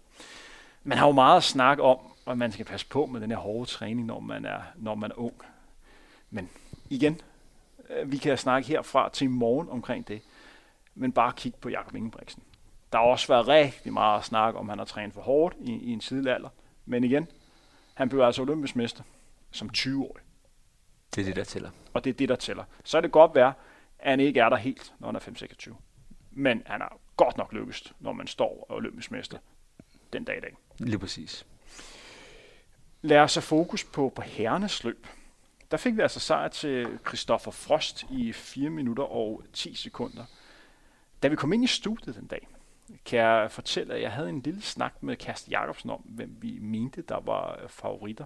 [0.83, 3.37] Man har jo meget at snakke om, at man skal passe på med den her
[3.37, 5.33] hårde træning, når man er, når man er ung.
[6.29, 6.49] Men
[6.89, 7.21] igen,
[8.05, 10.21] vi kan snakke herfra til i morgen omkring det.
[10.95, 12.43] Men bare kig på Jakob Ingebrigtsen.
[12.91, 15.71] Der har også været rigtig meget at snakke om, han har trænet for hårdt i,
[15.71, 16.49] i en tidlig alder.
[16.85, 17.27] Men igen,
[17.93, 19.03] han blev altså olympisk mester
[19.51, 20.23] som 20-årig.
[21.15, 21.69] Det er det, der tæller.
[21.93, 22.63] Og det er det, der tæller.
[22.83, 23.53] Så er det godt være,
[23.99, 25.73] at han ikke er der helt, når han er 5-26.
[26.31, 29.37] Men han har godt nok lykkes, når man står og olympisk mester
[30.13, 30.55] den dag i dag.
[30.79, 31.45] Lige præcis.
[33.01, 35.07] Lad os have fokus på, på herrenes løb.
[35.71, 40.25] Der fik vi altså sejr til Christoffer Frost i 4 minutter og 10 sekunder.
[41.23, 42.47] Da vi kom ind i studiet den dag,
[43.05, 46.59] kan jeg fortælle, at jeg havde en lille snak med Kersten Jacobsen om, hvem vi
[46.61, 48.25] mente, der var favoritter.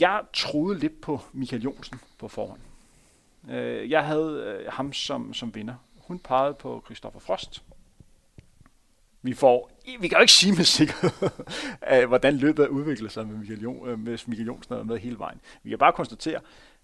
[0.00, 2.60] Jeg troede lidt på Michael Jonsen på forhånd.
[3.50, 5.74] Øh, jeg havde øh, ham som, som vinder.
[5.96, 7.62] Hun pegede på Christoffer Frost.
[9.22, 13.60] Vi får, vi kan jo ikke sige med sikkerhed, hvordan løbet udvikler sig med Michael,
[13.60, 15.40] Jon, øh, med Michael Jonsen med hele vejen.
[15.62, 16.40] Vi kan bare konstatere,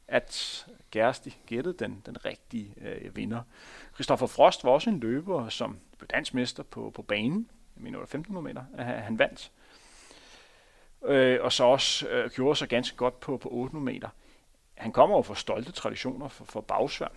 [0.09, 3.41] at Gersti gættede den, den rigtige øh, vinder.
[3.95, 7.49] Christoffer Frost var også en løber, som blev dansmester på, på banen.
[7.77, 8.65] Jeg mener, 15 meter.
[8.79, 9.51] Han vandt.
[11.05, 14.09] Øh, og så også øh, gjorde sig ganske godt på, på 800 meter.
[14.75, 17.09] Han kommer jo fra stolte traditioner for, for bagsvær.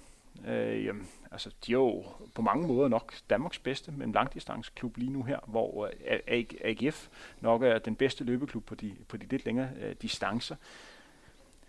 [0.48, 2.04] Øh, jamen, altså, de er jo
[2.36, 5.90] på mange måder nok Danmarks bedste med en langdistanceklub lige nu her, hvor
[6.30, 7.08] øh, AGF
[7.42, 10.56] nok er den bedste løbeklub på de, på de lidt længere øh, distancer.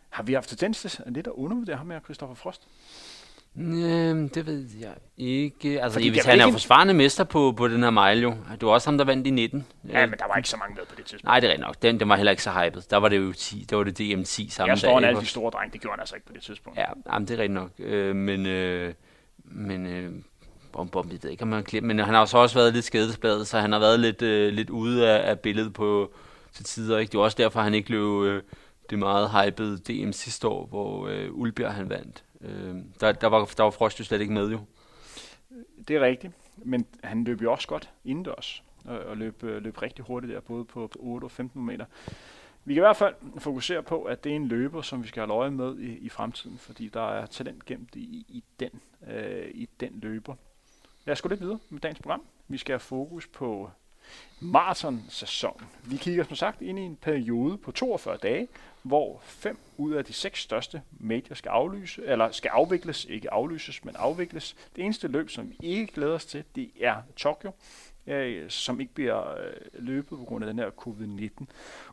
[0.08, 2.68] Har vi haft tendens til lidt at undervurdere ham med Christoffer Frost?
[3.56, 5.82] Øhm, det ved jeg ikke.
[5.82, 8.30] Altså, Fordi hvis han er jo forsvarende mester på, på den her mile jo.
[8.30, 9.66] Det var også ham, der vandt i 19.
[9.88, 11.24] Ja, men der var ikke så mange med på det tidspunkt.
[11.24, 11.82] Nej, det er nok.
[11.82, 12.82] Den, den var heller ikke så hyped.
[12.90, 13.66] Der var det jo 10.
[13.70, 15.72] Der var det DM10 samme Jeg står en alle de store drenge.
[15.72, 16.78] Det gjorde han altså ikke på det tidspunkt.
[16.78, 17.70] Ja, jamen, det er rigtigt nok.
[17.78, 18.94] Øh, men, øh,
[19.44, 20.12] men øh,
[20.72, 23.46] bom, bom, jeg ved ikke, om man Men han har så også været lidt skadesbladet,
[23.46, 26.12] så han har været lidt, øh, lidt ude af, af billedet på
[26.52, 26.98] til tider.
[26.98, 27.10] Ikke?
[27.10, 28.42] Det var også derfor, han ikke blev øh,
[28.90, 32.24] det meget hypede DM sidste år, hvor øh, Ulbjerg han vandt.
[32.40, 34.60] Øh, der, der, var, der var Frost jo slet ikke med jo.
[35.88, 39.82] Det er rigtigt, men han løb jo også godt indendørs og, og løb, øh, løb
[39.82, 41.84] rigtig hurtigt der, både på, på 8 og 15 meter.
[42.64, 45.20] Vi kan i hvert fald fokusere på, at det er en løber, som vi skal
[45.20, 48.70] have øje med i, i fremtiden, fordi der er talent gemt i, i, den,
[49.08, 50.34] øh, i den løber.
[51.04, 52.22] Lad os gå lidt videre med dagens program.
[52.48, 53.70] Vi skal have fokus på
[54.40, 55.68] maratonsæsonen.
[55.84, 58.48] Vi kigger som sagt ind i en periode på 42 dage,
[58.82, 63.84] hvor fem ud af de seks største medier skal aflyse, eller skal afvikles, ikke aflyses,
[63.84, 64.56] men afvikles.
[64.76, 67.52] Det eneste løb, som vi ikke glæder os til, det er Tokyo,
[68.10, 71.44] øh, som ikke bliver øh, løbet på grund af den her covid-19.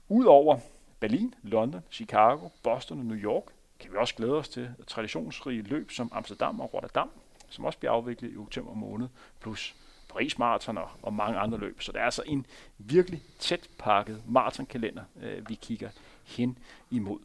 [0.09, 0.59] Udover
[0.99, 3.43] Berlin, London, Chicago, Boston og New York,
[3.79, 7.09] kan vi også glæde os til traditionsrige løb som Amsterdam og Rotterdam,
[7.49, 9.07] som også bliver afviklet i oktober måned,
[9.41, 9.75] plus
[10.09, 11.81] Paris Marathon og, og mange andre løb.
[11.81, 12.45] Så det er altså en
[12.77, 15.89] virkelig tæt pakket maratonkalender, øh, vi kigger
[16.25, 16.57] hen
[16.91, 17.19] imod.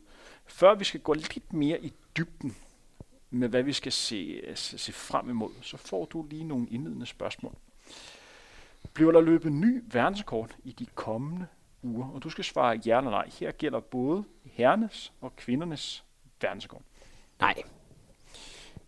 [0.46, 2.56] Før vi skal gå lidt mere i dybden
[3.30, 7.06] med, hvad vi skal se, se, se frem imod, så får du lige nogle indledende
[7.06, 7.54] spørgsmål.
[8.94, 11.46] Bliver der løbet ny verdensrekord i de kommende
[11.82, 12.08] uger?
[12.08, 13.30] Og du skal svare ja eller nej.
[13.40, 16.04] Her gælder både herrenes og kvindernes
[16.40, 16.82] verdensrekord.
[17.40, 17.54] Nej.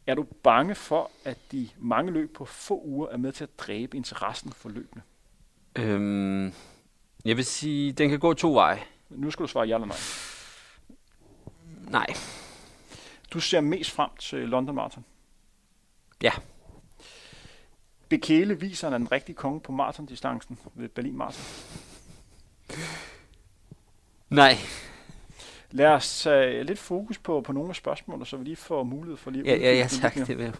[0.07, 3.59] Er du bange for, at de mange løb på få uger er med til at
[3.59, 5.03] dræbe interessen for løbende?
[5.77, 6.53] Øhm,
[7.25, 8.81] jeg vil sige, den kan gå to veje.
[9.11, 9.97] Nu skal du svare ja eller nej.
[11.91, 12.07] Nej.
[13.31, 15.05] Du ser mest frem til London Marathon?
[16.23, 16.33] Ja.
[18.15, 21.45] Bekele viser han en rigtig konge på maratondistancen ved Berlin Marathon?
[24.31, 24.55] Nej.
[25.71, 29.17] Lad os tage lidt fokus på, på nogle af spørgsmålene, så vi lige får mulighed
[29.17, 30.15] for lige at Ja, ja, ja tak.
[30.15, 30.55] Det vil jeg.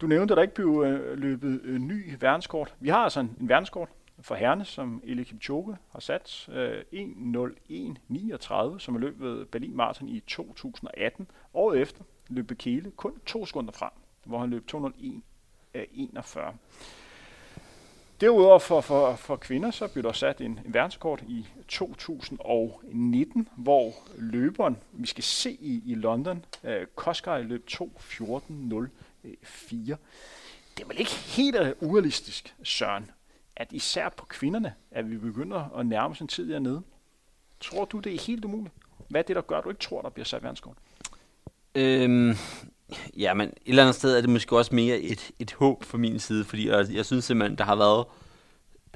[0.00, 2.74] Du nævnte, at der ikke blev øh, løbet øh, ny verdenskort.
[2.80, 3.88] Vi har altså en, en verdenskort
[4.20, 6.48] for herrene, som Eli Kipchoge har sat.
[6.52, 11.26] Øh, 1.01.39, som er løbet Berlin Marathon i 2018.
[11.54, 13.90] Året efter løb Bekele kun to sekunder frem,
[14.24, 14.66] hvor han løb
[15.74, 16.54] 41.
[18.20, 23.92] derudover for, for, for kvinder, så blev der sat en, en verdenskort i 2019, hvor
[24.18, 29.96] løberen, vi skal se i, i London, øh, Koskaj løb 2.14.04.
[30.76, 33.10] Det er vel ikke helt urealistisk, Søren,
[33.56, 36.82] at især på kvinderne, at vi begynder at nærme os en tid dernede.
[37.60, 38.74] Tror du, det er helt umuligt?
[39.08, 40.76] Hvad er det, der gør, at du ikke tror, der bliver sat verdenskort?
[41.74, 42.34] Øhm,
[43.16, 45.98] ja, men et eller andet sted er det måske også mere et, et håb fra
[45.98, 48.06] min side, fordi jeg, jeg synes simpelthen, der har været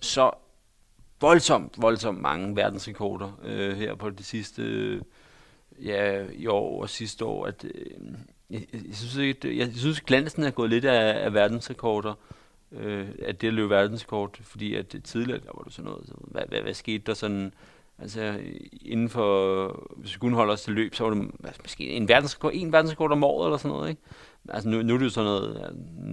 [0.03, 0.31] så
[1.21, 5.01] voldsomt, voldsomt mange verdensrekorder øh, her på det sidste, øh,
[5.85, 7.91] ja, i år og sidste år, at øh,
[8.51, 12.15] jeg, jeg, synes ikke, jeg, jeg synes, glansen er gået lidt af, af verdensrekorder,
[12.73, 16.43] øh, at det løb verdenskort, fordi at tidligere, der var det sådan noget, så hvad,
[16.49, 17.55] hvad, hvad skete der sådan,
[17.99, 18.41] Altså
[18.83, 22.09] inden for, hvis vi kun holder os til løb, så var det altså, måske en
[22.09, 24.03] verdensrekord, en verdensrekord om året eller sådan noget, ikke?
[24.49, 25.67] Altså nu, nu er det jo sådan noget ja,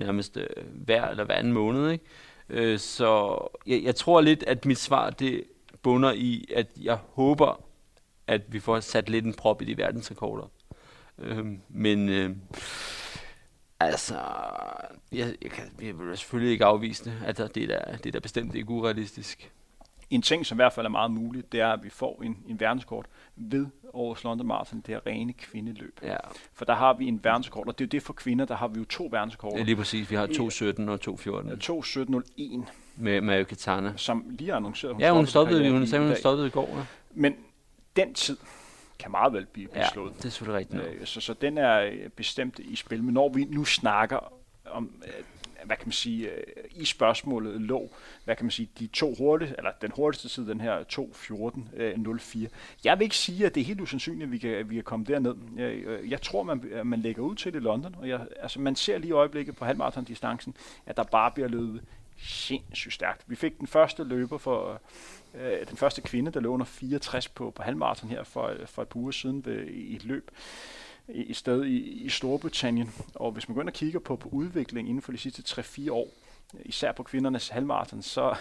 [0.06, 2.06] nærmest øh, hver eller hver anden måned, ikke?
[2.50, 5.44] Øh, så jeg, jeg tror lidt, at mit svar, det
[5.82, 7.62] bunder i, at jeg håber,
[8.28, 10.52] at vi får sat lidt en prop i de verdensrekorder.
[11.20, 12.36] Øh, men øh,
[13.80, 14.20] altså,
[15.12, 18.20] jeg, jeg, kan, jeg vil selvfølgelig ikke afvise det, at det er, det er da
[18.20, 19.52] bestemt ikke urealistisk
[20.16, 22.38] en ting, som i hvert fald er meget muligt, det er, at vi får en,
[22.48, 23.06] en verdenskort
[23.36, 26.00] ved årets London Marathon, det er rene kvindeløb.
[26.04, 26.18] Ja.
[26.54, 28.68] For der har vi en verdenskort, og det er jo det for kvinder, der har
[28.68, 29.58] vi jo to verdenskorter.
[29.58, 30.12] Ja, lige præcis.
[30.12, 32.66] Vi har 2.17 og 2.14.
[32.66, 32.70] 2.17.01.
[32.96, 33.94] Med Mario Katana.
[33.96, 36.70] Som lige har annonceret, hun Ja, hun stoppede, hun sagde, hun stoppede i går.
[36.78, 36.86] Ja.
[37.12, 37.36] Men
[37.96, 38.38] den tid
[39.00, 40.14] kan meget vel blive ja, slået.
[40.18, 41.02] det er selvfølgelig rigtigt.
[41.02, 43.04] Øh, så, så den er bestemt i spil.
[43.04, 44.34] Men når vi nu snakker
[44.66, 45.12] om øh,
[45.66, 47.92] hvad kan man sige, øh, i spørgsmålet lå,
[48.26, 52.40] hvad kan man sige, de to hurtigste, eller den hurtigste tid, den her 2.14.04.
[52.40, 52.48] Øh,
[52.84, 54.84] jeg vil ikke sige, at det er helt usandsynligt, at vi kan, at vi kan
[54.84, 55.36] komme derned.
[55.58, 58.28] Jeg, øh, jeg tror, man, at man lægger ud til det i London, og jeg,
[58.42, 60.56] altså, man ser lige i øjeblikket på halvmarathon-distancen,
[60.86, 61.82] at der bare bliver løbet
[62.18, 63.24] sindssygt stærkt.
[63.28, 64.82] Vi fik den første løber for
[65.36, 68.88] øh, den første kvinde, der lå under 64 på, på halvmarathon her for, for et
[68.88, 70.32] par uger siden ved, i et løb
[71.08, 72.94] i sted i, i Storbritannien.
[73.16, 75.92] Og hvis man går ind og kigger på, på udviklingen inden for de sidste 3-4
[75.92, 76.08] år,
[76.66, 78.36] især på kvindernes halvmarathon, så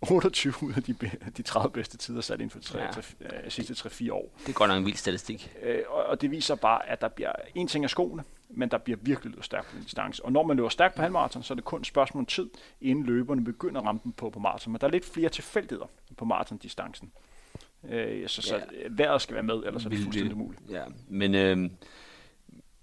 [0.10, 0.94] 28 ud af de,
[1.36, 2.78] de 30 bedste tider sat inden for de
[3.20, 3.44] ja.
[3.44, 4.32] øh, sidste 3-4 år.
[4.40, 5.52] Det er godt nok en vild statistik.
[5.62, 8.78] Øh, og, og det viser bare, at der bliver en ting af skoene, men der
[8.78, 10.24] bliver virkelig løbet stærkt på den distance.
[10.24, 12.50] Og når man løber stærkt på halvmarathon, så er det kun et spørgsmål om tid,
[12.80, 14.72] inden løberne begynder at ramme den på, på maraton.
[14.72, 15.86] Men der er lidt flere tilfældigheder
[16.16, 17.12] på maratondistancen.
[17.90, 18.60] Øh, så, så ja.
[18.90, 20.62] vejret skal være med, ellers er det fuldstændig umuligt.
[20.70, 21.70] Ja, men, øh,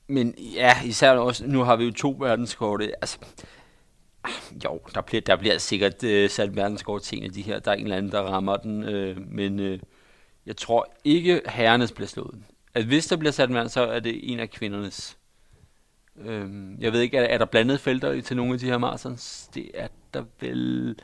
[0.08, 2.92] men ja, især også, nu har vi jo to verdenskorte.
[3.02, 3.18] Altså,
[4.24, 4.32] ah,
[4.64, 7.60] jo, der bliver, der bliver sikkert øh, sat verdenskort til en af de her.
[7.60, 8.84] Der er en eller anden, der rammer den.
[8.84, 9.80] Øh, men øh,
[10.46, 12.44] jeg tror ikke, herrenes bliver slået.
[12.76, 15.18] Altså, hvis der bliver sat en så er det en af kvindernes.
[16.26, 19.50] Øh, jeg ved ikke, er, er der blandet felter til nogle af de her marathons?
[19.54, 20.96] Det er der vel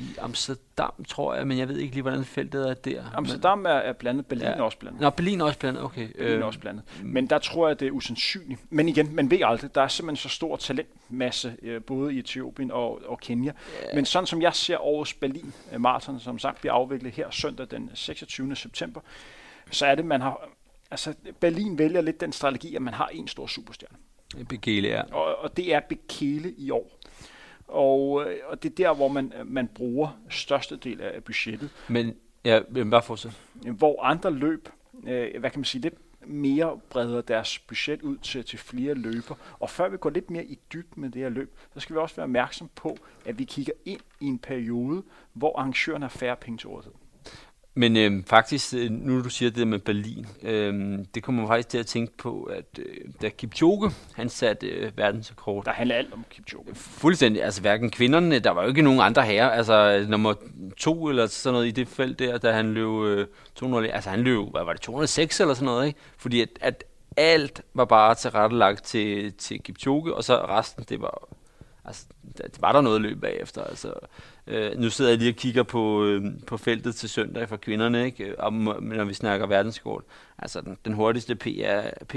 [0.00, 3.02] i Amsterdam, tror jeg, men jeg ved ikke lige, hvordan feltet er der.
[3.14, 4.52] Amsterdam er, er blandet, Berlin ja.
[4.52, 5.00] er også blandet.
[5.00, 6.08] Nå, Berlin er også blandet, okay.
[6.12, 6.84] Berlin er øh, også blandet.
[7.02, 8.60] Men der tror jeg, det er usandsynligt.
[8.70, 12.70] Men igen, man ved aldrig, der er simpelthen så stor talentmasse, øh, både i Etiopien
[12.70, 13.52] og, og Kenya.
[13.82, 13.94] Ja.
[13.94, 17.66] Men sådan som jeg ser årets Berlin øh, Marathon, som sagt bliver afviklet her søndag
[17.70, 18.56] den 26.
[18.56, 19.00] september,
[19.70, 20.48] så er det, man har...
[20.90, 23.96] Altså, Berlin vælger lidt den strategi, at man har en stor superstjerne.
[24.48, 25.02] Bekele, ja.
[25.12, 27.00] Og, og det er Bekele i år.
[27.70, 31.70] Og, øh, og det er der, hvor man, man bruger størstedel af budgettet.
[31.88, 32.14] Men,
[32.44, 32.60] ja,
[32.90, 33.32] bare fortsæt.
[33.78, 34.68] Hvor andre løb,
[35.06, 35.94] øh, hvad kan man sige, lidt
[36.26, 39.34] mere breder deres budget ud til, til flere løber.
[39.60, 42.00] Og før vi går lidt mere i dybden med det her løb, så skal vi
[42.00, 42.96] også være opmærksom på,
[43.26, 45.02] at vi kigger ind i en periode,
[45.32, 46.92] hvor arrangørerne har færre penge til rådighed.
[47.74, 51.86] Men øh, faktisk, nu du siger det med Berlin, øh, det kommer faktisk til at
[51.86, 55.64] tænke på, at øh, da Kipchoge, han satte øh, verdensrekord.
[55.64, 56.74] Der handler alt om Kipchoge.
[56.74, 60.34] Fuldstændig, altså hverken kvinderne, der var jo ikke nogen andre herrer, altså nummer
[60.76, 64.20] to eller sådan noget i det felt der, da han løb øh, 200, altså han
[64.20, 65.98] løb, hvad var det, 206 eller sådan noget, ikke?
[66.16, 66.84] Fordi at, at
[67.16, 71.28] alt var bare tilrettelagt til, til Kipchoge, og så resten, det var
[71.84, 72.06] altså,
[72.36, 73.64] det var der noget løb bagefter.
[73.64, 73.94] Altså,
[74.46, 78.04] øh, nu sidder jeg lige og kigger på, øh, på feltet til søndag for kvinderne,
[78.04, 78.40] ikke?
[78.40, 80.04] Om, når vi snakker verdenskort.
[80.38, 82.14] Altså, den, den hurtigste P er, P,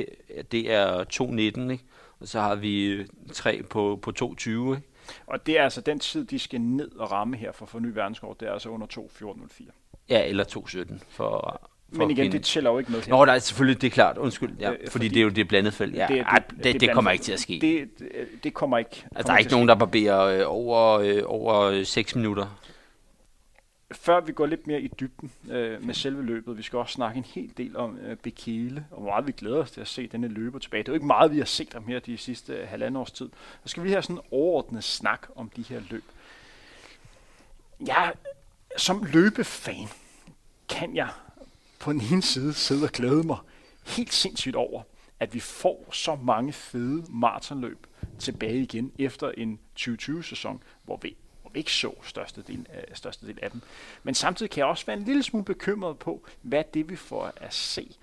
[0.51, 1.83] det er 2.19, ikke?
[2.19, 4.81] Og så har vi øh, tre på, på 2.20, ikke?
[5.27, 7.79] Og det er altså den tid, de skal ned og ramme her for at få
[7.79, 9.71] ny verdenskort, det er altså under 2.14.04.
[10.09, 11.61] Ja, eller 2.17 for
[11.93, 13.01] men igen, det tæller jo ikke med.
[13.07, 14.17] Nå, nej, selvfølgelig, det er klart.
[14.17, 15.95] Undskyld, ja, øh, fordi, fordi det er jo det blandet felt.
[15.95, 17.59] Ja, det, det, det, det, det kommer ikke til at ske.
[17.61, 18.89] Det, det, det kommer ikke.
[18.89, 22.59] Altså, kommer der er ikke nogen, der barberer øh, over, øh, over 6 minutter.
[23.91, 27.17] Før vi går lidt mere i dybden øh, med selve løbet, vi skal også snakke
[27.17, 30.07] en hel del om øh, Bekele, og hvor meget vi glæder os til at se
[30.07, 30.83] denne løber tilbage.
[30.83, 33.11] Det er jo ikke meget, vi har set ham her de sidste øh, halvandet års
[33.11, 33.29] tid.
[33.63, 36.03] Så skal vi have sådan en overordnet snak om de her løb.
[37.87, 38.09] Ja,
[38.77, 39.87] som løbefan
[40.69, 41.09] kan jeg
[41.83, 43.37] på den ene side sidde og glæde mig
[43.85, 44.81] helt sindssygt over,
[45.19, 47.87] at vi får så mange fede maratonløb
[48.19, 53.51] tilbage igen efter en 2020-sæson, hvor vi, hvor vi ikke så størstedelen af, størstedelen af
[53.51, 53.61] dem.
[54.03, 57.31] Men samtidig kan jeg også være en lille smule bekymret på, hvad det vi får
[57.35, 57.95] at se.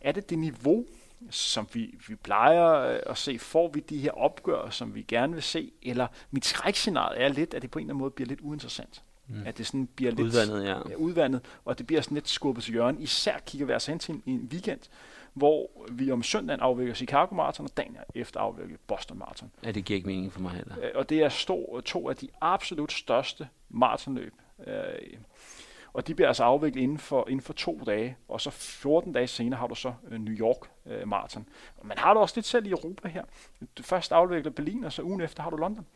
[0.00, 0.86] Er det det niveau,
[1.30, 5.32] som vi, vi plejer øh, at se, får vi de her opgør, som vi gerne
[5.32, 8.28] vil se, eller mit skrækscenarie er lidt, at det på en eller anden måde bliver
[8.28, 9.02] lidt uinteressant.
[9.28, 9.42] Mm.
[9.46, 10.78] At det sådan bliver lidt Udvandet, ja.
[10.88, 13.00] ja, udvandet, og det bliver sådan lidt skubbet til hjørnet.
[13.00, 14.80] Især kigger vi altså hen til en, en weekend,
[15.34, 19.50] hvor vi om søndagen afvikler Chicago Marathon, og dagen efter afvikler Boston Marathon.
[19.64, 20.74] Ja, det giver ikke mening for mig heller.
[20.82, 24.34] Øh, Og det er stor, to af de absolut største maratonløb.
[24.66, 24.74] Øh,
[25.92, 29.26] og de bliver altså afviklet inden for, inden for to dage, og så 14 dage
[29.26, 30.70] senere har du så øh, New York
[31.06, 31.46] Marathon.
[31.82, 33.24] Man har det også lidt selv i Europa her.
[33.78, 35.86] Du først afvikler Berlin, og så ugen efter har du London.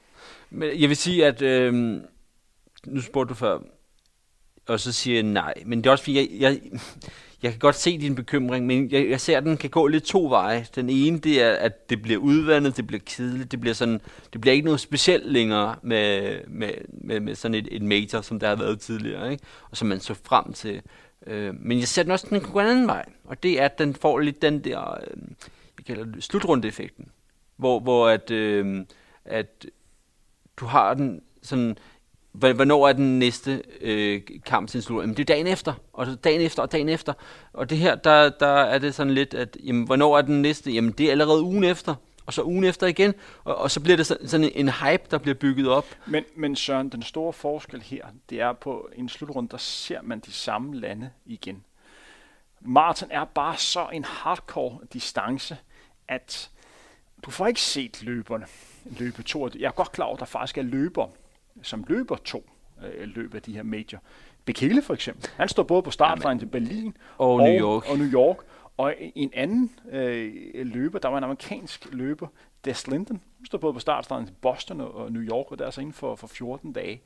[0.51, 2.01] Men jeg vil sige, at øh,
[2.87, 3.59] nu spurgte du før,
[4.69, 5.55] og så siger jeg nej.
[5.67, 6.81] Men det er også fordi, jeg, jeg,
[7.43, 10.05] jeg kan godt se din bekymring, men jeg, jeg ser, at den kan gå lidt
[10.05, 10.67] to veje.
[10.75, 14.01] Den ene, det er, at det bliver udvandet, det bliver kedeligt, det bliver, sådan,
[14.33, 18.41] det bliver ikke noget specielt længere med, med, med, med sådan et, et major, som
[18.41, 19.45] der har været tidligere, ikke?
[19.71, 20.83] og som man så frem til.
[21.27, 23.65] Øh, men jeg ser den også, den kan gå en anden vej, og det er,
[23.65, 25.17] at den får lidt den der, øh,
[25.79, 27.09] jeg kalder det slutrundeeffekten,
[27.57, 28.87] hvor, hvor at, øh,
[29.25, 29.67] at
[30.57, 31.79] du har den sådan,
[32.33, 35.01] Hvornår er den næste øh, kamp til slut?
[35.03, 37.13] Jamen, det er dagen efter, og så dagen efter, og dagen efter.
[37.53, 40.73] Og det her, der, der er det sådan lidt, at jamen, hvornår er den næste?
[40.73, 41.95] Jamen, det er allerede ugen efter,
[42.27, 43.15] og så ugen efter igen.
[43.45, 45.87] Og, og så bliver det sådan, sådan en hype, der bliver bygget op.
[46.07, 50.21] Men, men Søren, den store forskel her, det er på en slutrunde, der ser man
[50.21, 51.65] de samme lande igen.
[52.61, 55.57] Martin er bare så en hardcore distance,
[56.09, 56.51] at
[57.25, 58.47] du får ikke set løberne
[58.85, 59.49] løbe to.
[59.59, 61.09] Jeg er godt klar over, at der faktisk er løber,
[61.63, 62.51] som løber to
[62.85, 63.99] øh, løb af de her major.
[64.45, 65.31] Bekele for eksempel.
[65.37, 67.91] Han står både på startvejen til Berlin Og New York.
[67.91, 68.37] Og New York.
[68.77, 70.33] Og en anden øh,
[70.67, 72.27] løber, der var en amerikansk løber,
[72.65, 75.65] Des Linden, hun står både på startstregen til Boston og, og New York, og der
[75.65, 77.01] er altså inden for, for 14 dage.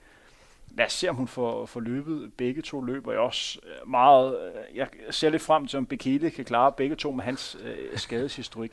[0.77, 3.13] Lad os se, om hun får, får løbet begge to løber.
[3.13, 6.97] Jeg også øh, meget, øh, jeg ser lidt frem til, om Bekele kan klare begge
[6.97, 8.73] to med hans øh, skadeshistorik.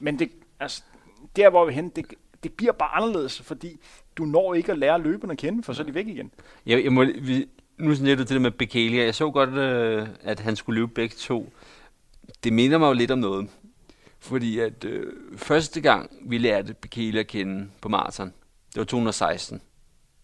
[0.00, 0.82] Men det, altså,
[1.36, 3.80] der hvor vi henne, det, det bliver bare anderledes, fordi
[4.16, 6.30] du når ikke at lære løberne at kende, for så er de væk igen.
[6.66, 7.46] Jeg, jeg må, vi,
[7.78, 8.96] nu snakker du til det med Bekele.
[8.96, 11.52] Jeg så godt, øh, at han skulle løbe begge to.
[12.44, 13.50] Det minder mig jo lidt om noget.
[14.18, 18.32] Fordi at øh, første gang, vi lærte Bekele at kende på maraton,
[18.74, 19.60] det var 216.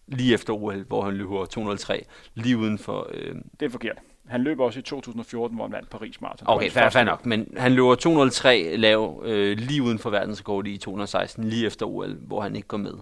[0.07, 2.05] Lige efter OL, hvor han løber 203.
[2.33, 3.09] Lige uden for...
[3.13, 3.97] Øh, Det er forkert.
[4.27, 6.47] Han løber også i 2014, hvor han vandt Paris Marathon.
[6.49, 7.09] Okay, fair, fair løb.
[7.09, 7.25] nok.
[7.25, 12.17] Men han løber 203 lav øh, lige uden for verdensrekord i 216, lige efter OL,
[12.21, 12.93] hvor han ikke går med.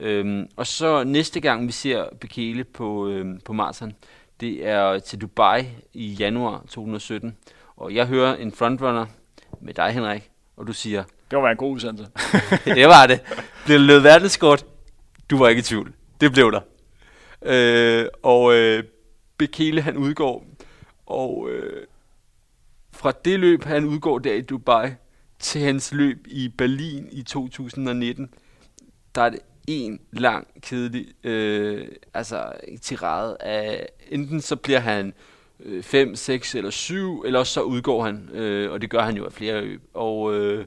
[0.00, 3.92] Øhm, og så næste gang, vi ser Bekele på, øhm, på maraton,
[4.40, 7.36] det er til Dubai i januar 2017.
[7.76, 9.06] Og jeg hører en frontrunner
[9.60, 12.06] med dig, Henrik, og du siger, Det var en god udsendelse.
[12.64, 13.20] det var det.
[13.64, 14.64] Blev det løbet verdenskort?
[15.30, 15.92] Du var ikke i tvivl.
[16.20, 16.60] Det blev der.
[17.42, 18.84] Øh, og øh,
[19.38, 20.46] Bekele, han udgår.
[21.06, 21.86] Og øh,
[22.92, 24.90] fra det løb, han udgår der i Dubai,
[25.38, 28.34] til hans løb i Berlin i 2019,
[29.14, 35.14] der er det en lang, kedelig øh, altså, tirade af, enten så bliver han
[35.60, 39.16] øh, 5, 6 eller 7, eller også så udgår han, øh, og det gør han
[39.16, 39.82] jo af flere løb.
[39.94, 40.66] Og øh,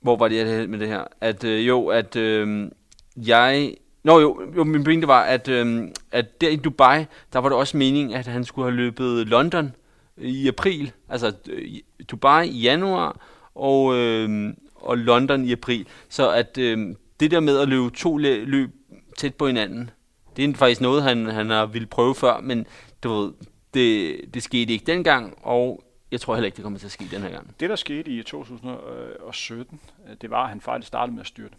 [0.00, 1.04] hvor var det jeg havde med det her?
[1.20, 2.70] At øh, jo, at øh,
[3.16, 3.74] jeg...
[4.08, 7.58] Nå jo, jo min pointe var, at, øhm, at der i Dubai, der var det
[7.58, 9.74] også meningen, at han skulle have løbet London
[10.16, 10.92] i april.
[11.08, 11.68] Altså øh,
[12.10, 13.20] Dubai i januar,
[13.54, 15.86] og, øh, og London i april.
[16.08, 18.70] Så at øh, det der med at løbe to løb
[19.18, 19.90] tæt på hinanden,
[20.36, 22.66] det er faktisk noget, han, han har ville prøve før, men
[23.02, 23.32] du ved,
[23.74, 27.04] det, det skete ikke dengang, og jeg tror heller ikke, det kommer til at ske
[27.10, 27.54] den her gang.
[27.60, 31.54] Det, der skete i 2017, øh, det var, at han faktisk startede med at styrte.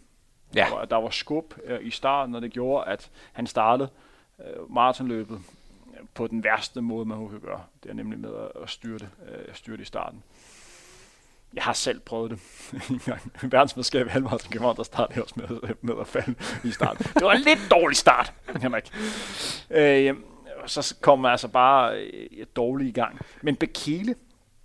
[0.54, 0.64] Ja.
[0.64, 3.88] Der var, der var skub øh, i starten, og det gjorde, at han startede
[4.40, 5.40] øh, maratonløbet
[5.94, 7.62] øh, på den værste måde, man kan gøre.
[7.82, 10.22] Det er nemlig med at, at styrte, øh, styrte i starten.
[11.54, 12.40] Jeg har selv prøvet det
[12.90, 13.32] en gang.
[13.42, 16.34] Verdensmesterskab i halvmarathon København, der startede jeg også med, øh, med at falde
[16.64, 17.04] i starten.
[17.14, 18.32] Det var en lidt dårlig start,
[18.62, 18.92] Henrik.
[19.70, 20.14] Øh,
[20.66, 23.18] så kom man altså bare øh, dårligt i gang.
[23.42, 24.14] Men Bekele,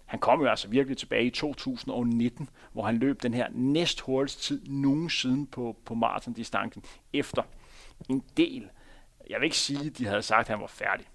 [0.06, 4.42] han kom jo altså virkelig tilbage i 2019, hvor han løb den her næst hurtigste
[4.42, 6.84] tid nogensinde på, på maratondistancen,
[7.14, 7.44] efter
[8.10, 8.70] en del.
[9.30, 11.06] Jeg vil ikke sige, at de havde sagt, at han var færdig.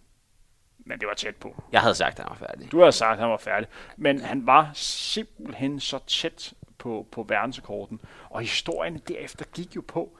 [0.79, 1.63] Men det var tæt på.
[1.73, 2.73] Jeg havde sagt, at han var færdig.
[2.73, 3.69] Du havde sagt, at han var færdig.
[3.97, 8.01] Men han var simpelthen så tæt på, på verdensrekorden.
[8.31, 10.19] Og historien derefter gik jo på,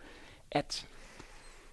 [0.51, 0.87] at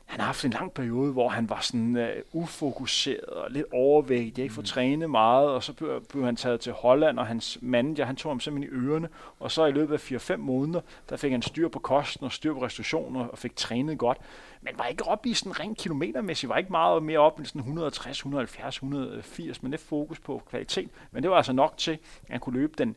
[0.08, 4.43] han har haft en lang periode, hvor han var sådan uh, ufokuseret og lidt overvægtig,
[4.43, 4.53] ikke?
[4.53, 4.66] Får mm.
[4.66, 8.32] trænet meget, og så blev, blev han taget til Holland, og hans manager, han tog
[8.32, 11.68] ham simpelthen i ørerne, og så i løbet af 4-5 måneder, der fik han styr
[11.68, 14.18] på kosten og styr på restriktioner og fik trænet godt,
[14.62, 17.60] men var ikke op i sådan rent kilometermæssigt, var ikke meget mere op i sådan
[17.60, 22.30] 160, 170, 180, men det fokus på kvalitet, men det var altså nok til, at
[22.30, 22.95] han kunne løbe den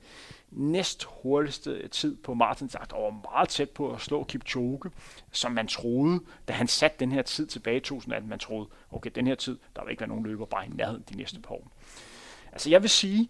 [0.51, 2.37] næst hurtigste tid på
[2.69, 4.91] sagt, og var meget tæt på at slå Kipchoge,
[5.33, 9.11] som man troede, da han satte den her tid tilbage i 2018, man troede, okay,
[9.15, 11.55] den her tid, der vil ikke være nogen løber bare i nærheden de næste par
[11.55, 11.71] år.
[12.53, 13.29] Altså jeg vil sige,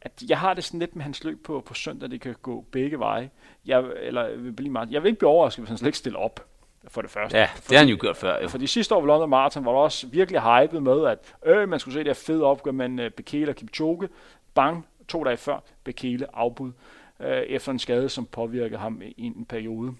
[0.00, 2.64] at jeg har det sådan lidt med hans løb på, på søndag, det kan gå
[2.72, 3.30] begge veje.
[3.66, 6.18] Jeg, eller, vil blive meget, jeg vil ikke blive overrasket, hvis han slet ikke stiller
[6.18, 6.48] op
[6.88, 7.38] for det første.
[7.38, 8.42] Ja, det har han jo gjort før.
[8.42, 8.48] Jo.
[8.48, 11.68] For de sidste år ved London Marathon var der også virkelig hyped med, at øh,
[11.68, 14.08] man skulle se det her fede opgør med uh, Bekele og Kipchoge.
[14.54, 16.72] Bang, to dage før Bekele afbud
[17.20, 19.94] øh, efter en skade, som påvirkede ham i en periode.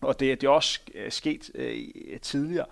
[0.00, 1.78] Og det, det er også øh, sket øh,
[2.22, 2.66] tidligere.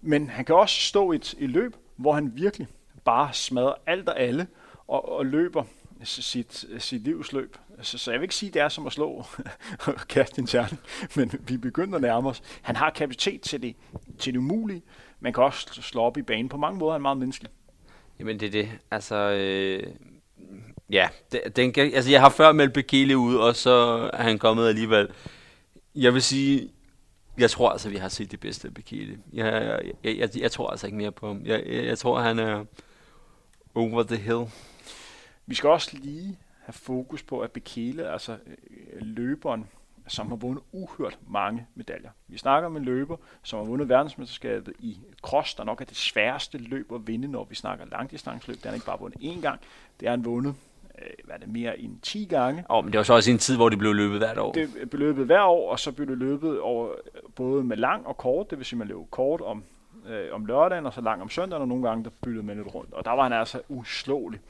[0.00, 2.68] Men han kan også stå i et, et løb, hvor han virkelig
[3.04, 4.46] bare smadrer alt og alle,
[4.88, 5.64] og, og løber
[6.02, 7.56] sit, sit livsløb.
[7.82, 9.24] Så, så jeg vil ikke sige, at det er som at slå
[9.86, 10.80] og kaste en terning,
[11.16, 12.42] men vi begynder at nærme os.
[12.62, 13.76] Han har kapacitet til det,
[14.18, 14.82] til det umulige.
[15.20, 16.48] Man kan også slå op i banen.
[16.48, 17.50] På mange måder er han meget menneskelig.
[18.18, 18.68] Jamen det er det.
[18.90, 19.82] Altså, øh,
[20.90, 21.08] Ja,
[21.56, 23.70] den, altså jeg har før meldt Bekele ud, og så
[24.12, 25.08] er han kommet alligevel.
[25.94, 26.70] Jeg vil sige,
[27.38, 29.18] jeg tror altså, vi har set det bedste af Bekele.
[29.32, 31.42] Jeg, jeg, jeg, jeg tror altså ikke mere på ham.
[31.44, 32.64] Jeg, jeg, jeg tror, han er
[33.74, 34.50] over the hill.
[35.46, 39.66] Vi skal også lige have fokus på, at Bekele, altså øh, løberen,
[40.08, 42.10] som har vundet uhørt mange medaljer.
[42.28, 45.96] Vi snakker om en løber, som har vundet verdensmesterskabet i cross, der nok er det
[45.96, 48.56] sværeste løb at vinde, når vi snakker langdistanceløb.
[48.56, 49.60] Det har han ikke bare vundet én gang,
[50.00, 50.54] det har han vundet
[51.24, 52.64] hvad er det, mere end 10 gange.
[52.68, 54.52] Oh, men det var så også en tid, hvor det blev løbet hvert år.
[54.52, 56.88] Det blev løbet hver år, og så blev det løbet over,
[57.34, 59.64] både med lang og kort, det vil sige, man løb kort om,
[60.08, 62.74] øh, om lørdagen, og så lang om søndagen, og nogle gange der byttede man lidt
[62.74, 62.94] rundt.
[62.94, 64.40] Og der var han altså uslåelig.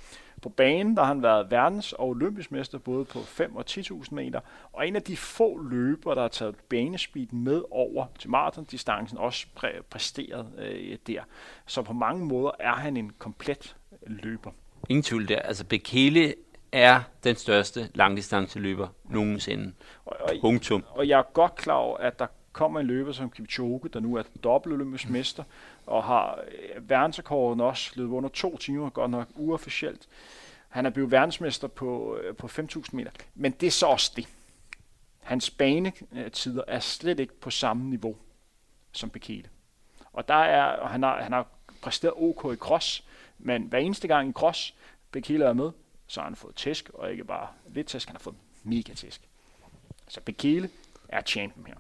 [0.42, 4.14] På banen der har han været verdens- og olympisk mester både på 5 og 10.000
[4.14, 4.40] meter,
[4.72, 9.47] og en af de få løbere, der har taget banespeed med over til maratondistancen, også
[9.59, 11.20] præ- præsteret øh, der.
[11.66, 13.76] Så på mange måder er han en komplet
[14.07, 14.51] løber.
[14.89, 15.39] Ingen tvivl der.
[15.39, 16.34] Altså Bekele
[16.72, 19.72] er den største langdistanceløber nogensinde.
[20.05, 20.84] Og, og, Punktum.
[20.91, 24.14] Og jeg er godt klar over, at der kommer en løber som Kipchoge, der nu
[24.14, 25.45] er dobbelt olympisk mester,
[25.87, 26.41] og har
[26.74, 30.09] øh, verdensrekorden også løbet under to timer, godt nok uofficielt.
[30.68, 33.11] Han er blevet verdensmester på, øh, på 5.000 meter.
[33.34, 34.28] Men det er så også det.
[35.20, 38.16] Hans banetider er slet ikke på samme niveau
[38.93, 39.49] som Bekele.
[40.12, 41.47] Og der er, og han, har, han har
[41.82, 43.05] præsteret OK i cross,
[43.39, 44.74] men hver eneste gang i cross,
[45.12, 45.70] Bekele er med,
[46.07, 49.20] så har han fået tæsk, og ikke bare lidt tæsk, han har fået mega tæsk.
[50.09, 50.70] Så Bekele
[51.09, 51.74] er champion her.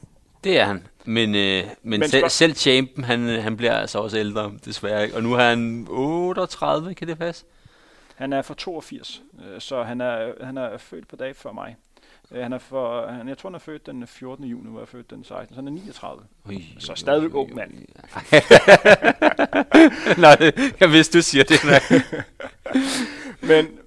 [0.44, 0.86] Det er han.
[1.04, 5.04] Men, øh, men, men selv, selv champion, han, han bliver altså også ældre, desværre.
[5.04, 5.16] Ikke?
[5.16, 7.44] Og nu er han 38, kan det passe?
[8.14, 11.76] Han er fra 82, øh, så han er, han er født på dag før mig.
[12.30, 14.44] Øh, han er for, han, jeg tror, han er født den 14.
[14.44, 15.54] juni, hvor jeg er født den 16.
[15.54, 16.24] Så han er 39.
[16.44, 17.72] Ui, så stadigvæk ung mand.
[20.24, 21.60] Nej, jeg vidste, du siger det.
[23.50, 23.78] men,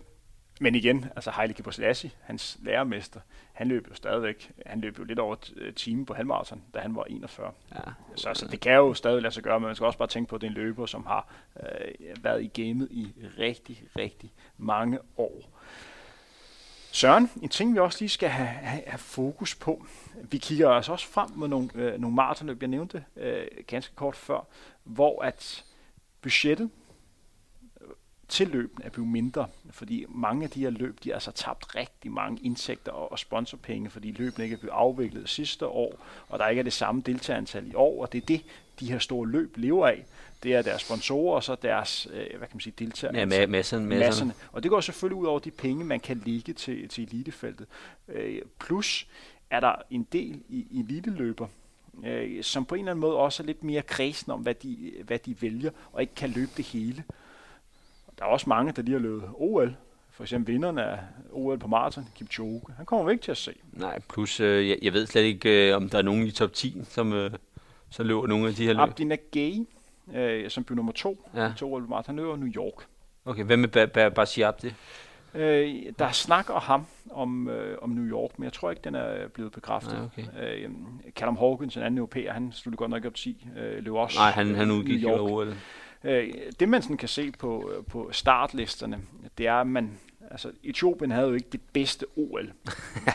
[0.59, 3.19] men igen, altså Haile Gebrselassie, hans lærermester,
[3.53, 6.95] han løb jo stadigvæk, han løb jo lidt over øh, time på halvmarathon, da han
[6.95, 7.51] var 41.
[7.75, 7.79] Ja.
[8.15, 10.29] Så altså, det kan jo stadig lade sig gøre, men man skal også bare tænke
[10.29, 11.33] på, at det er en løber, som har
[11.63, 15.58] øh, været i gamet i rigtig, rigtig mange år.
[16.91, 19.85] Søren, en ting vi også lige skal have, have, have fokus på.
[20.23, 24.15] Vi kigger altså også frem mod nogle, øh, nogle maratonløb, jeg nævnte øh, ganske kort
[24.15, 24.47] før,
[24.83, 25.65] hvor at
[26.21, 26.69] budgettet
[28.29, 31.75] til løbene er blevet mindre, fordi mange af de her løb, de har altså tabt
[31.75, 36.47] rigtig mange indtægter og sponsorpenge, fordi løbene ikke er blevet afviklet sidste år, og der
[36.47, 38.41] ikke er det samme deltagerantal i år, og det er det,
[38.79, 40.05] de her store løb lever af.
[40.43, 43.17] Det er deres sponsorer, og så deres, øh, hvad kan man sige, deltagere.
[43.17, 44.33] Ja, med, masserne, masserne.
[44.51, 47.67] Og det går selvfølgelig ud over de penge, man kan ligge til, til elitefeltet.
[48.07, 49.07] Øh, plus
[49.49, 51.47] er der en del i, i eliteløber,
[52.05, 54.93] øh, som på en eller anden måde også er lidt mere kredsen om, hvad de,
[55.03, 57.03] hvad de vælger, og ikke kan løbe det hele.
[58.19, 59.75] Der er også mange, der lige har løbet OL.
[60.11, 60.99] For eksempel vinderen af
[61.31, 62.61] OL på maraton, Kipchoge.
[62.77, 63.53] Han kommer vi ikke til at se.
[63.73, 66.53] Nej, plus øh, jeg, jeg ved slet ikke, øh, om der er nogen i top
[66.53, 67.31] 10, som øh,
[67.89, 69.19] så løber nogle af de her løb.
[69.31, 69.53] Gay,
[70.15, 71.51] øh, som blev nummer to ja.
[71.57, 72.85] til OL på maraton, han løber New York.
[73.25, 74.73] Okay, hvem er Bashi Abdi?
[75.33, 78.81] Øh, der er snak om ham om, øh, om New York, men jeg tror ikke,
[78.83, 79.93] den er blevet bekræftet.
[79.93, 80.63] Nej, okay.
[80.63, 80.69] øh,
[81.15, 84.31] Callum Hawkins, en anden europæer, han sluttede godt nok op 10, øh, løb også Nej,
[84.31, 85.53] han, han udgik jo OL.
[86.03, 89.01] Øh, det man sådan kan se på, øh, på startlisterne,
[89.37, 89.99] det er, at man
[90.31, 92.43] altså Etiopien havde jo ikke det bedste OL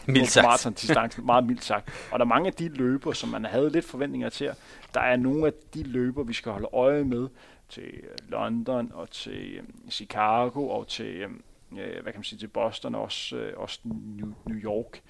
[0.06, 0.44] mildt på sagt.
[0.44, 2.08] maratondistancen, meget mildt sagt.
[2.12, 4.50] Og der er mange af de løber, som man havde lidt forventninger til.
[4.94, 7.28] Der er nogle af de løber, vi skal holde øje med
[7.68, 11.26] til øh, London og til øh, Chicago og til,
[11.68, 15.02] hvad kan man sige, til Boston og også, også New, New York.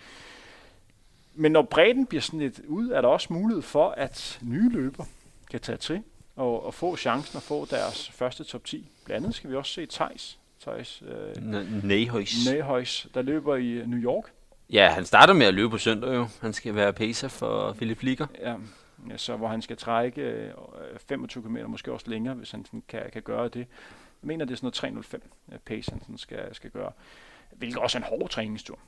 [1.35, 5.05] Men når bredden bliver sådan lidt ud, er der også mulighed for, at nye løber
[5.51, 6.03] kan tage til
[6.37, 8.89] og, og få chancen at få deres første top 10.
[9.05, 11.43] Blandt andet skal vi også se Thijs, Thijs øh,
[11.83, 12.47] Nehøjs.
[12.53, 14.33] Nehøjs, der løber i New York.
[14.71, 16.29] Ja, han starter med at løbe på søndag jo.
[16.41, 18.27] Han skal være pacer for Philip Flicker.
[18.41, 18.55] Ja,
[19.11, 20.51] ja, så hvor han skal trække øh,
[21.09, 23.67] 25 km, måske også længere, hvis han sådan kan, kan gøre det.
[24.23, 26.93] Jeg mener, det er sådan noget 3.05 øh, pace, han sådan skal, skal gøre.
[27.53, 28.79] Hvilket også er en hård træningstur.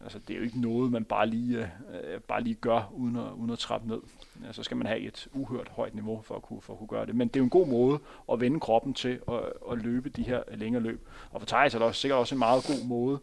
[0.00, 3.32] Altså, det er jo ikke noget, man bare lige, øh, bare lige gør, uden at,
[3.36, 4.00] uden at trappe ned.
[4.46, 6.88] Ja, så skal man have et uhørt højt niveau for at, kunne, for at kunne
[6.88, 7.14] gøre det.
[7.14, 7.98] Men det er jo en god måde
[8.32, 9.40] at vende kroppen til at,
[9.72, 11.08] at løbe de her længere løb.
[11.30, 13.18] Og for Thijs er det også, sikkert også en meget god måde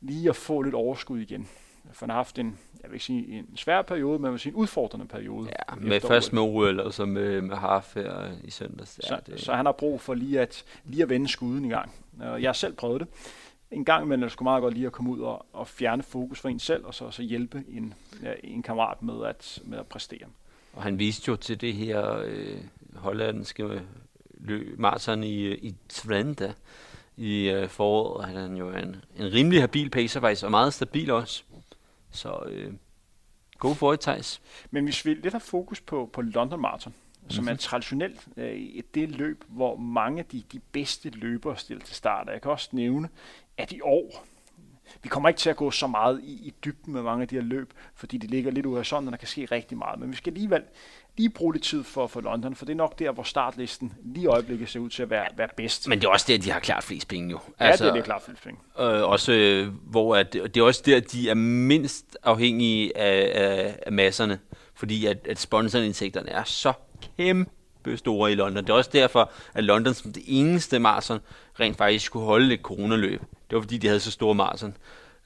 [0.00, 1.48] lige at få lidt overskud igen.
[1.92, 4.40] For han har haft en, jeg vil ikke sige en svær periode, men jeg vil
[4.40, 5.48] sige en udfordrende periode.
[5.48, 9.00] Ja, med først med OL og så med, med Harf her i søndags.
[9.10, 11.92] Ja, Så, så han har brug for lige at, lige at vende skuden i gang.
[12.20, 13.08] Jeg har selv prøvet det.
[13.70, 16.02] En gang imellem er det sgu meget godt lige at komme ud og, og fjerne
[16.02, 17.94] fokus for en selv, og så, så hjælpe en,
[18.44, 20.26] en kammerat med at, med at præstere.
[20.72, 22.58] Og han viste jo til det her øh,
[22.94, 23.82] hollandske
[24.34, 26.54] løb, maraton i, øh, i Twente
[27.16, 28.26] i øh, foråret.
[28.26, 31.42] Han er jo en, en rimelig habil pacer faktisk, og meget stabil også.
[32.10, 32.72] Så øh,
[33.58, 34.40] god for it, Thijs.
[34.70, 36.94] Men hvis vi lidt har fokus på, på London Marathon,
[37.28, 41.84] som er traditionelt øh, et det løb, hvor mange af de, de bedste løbere stiller
[41.84, 42.26] til start.
[42.26, 43.08] Og Jeg kan også nævne,
[43.60, 44.26] at i år,
[45.02, 47.34] vi kommer ikke til at gå så meget i, i dybden med mange af de
[47.34, 50.00] her løb, fordi det ligger lidt ude af sådan, og der kan ske rigtig meget.
[50.00, 50.62] Men vi skal alligevel
[51.16, 54.24] lige bruge lidt tid for, for London, for det er nok der, hvor startlisten lige
[54.24, 55.88] i øjeblikket ser ud til at være, være bedst.
[55.88, 57.38] Men det er også der, de har klart flest penge jo.
[57.60, 58.58] ja, altså, det er det klart, Philip Fink.
[58.78, 63.78] Øh, også øh, hvor at, det er også der, de er mindst afhængige af, af,
[63.86, 64.38] af masserne,
[64.74, 66.72] fordi at, at sponsorindtægterne er så
[67.16, 68.64] kæmpe store i London.
[68.64, 71.18] Det er også derfor, at London som det eneste marathon
[71.60, 73.22] rent faktisk skulle holde et coronaløb.
[73.50, 74.76] Det var fordi, de havde så store maraton,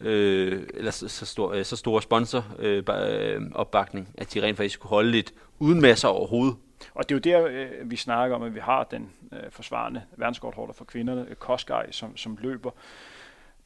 [0.01, 4.57] Øh, eller så, så, stor, øh, så store sponsor øh, øh, opbakning, at de rent
[4.57, 6.57] faktisk kunne holde lidt uden masser overhovedet.
[6.95, 10.03] Og det er jo der, øh, vi snakker om, at vi har den øh, forsvarende
[10.17, 12.71] verdenskortholder for kvinderne, øh, Kosgej, som, som løber.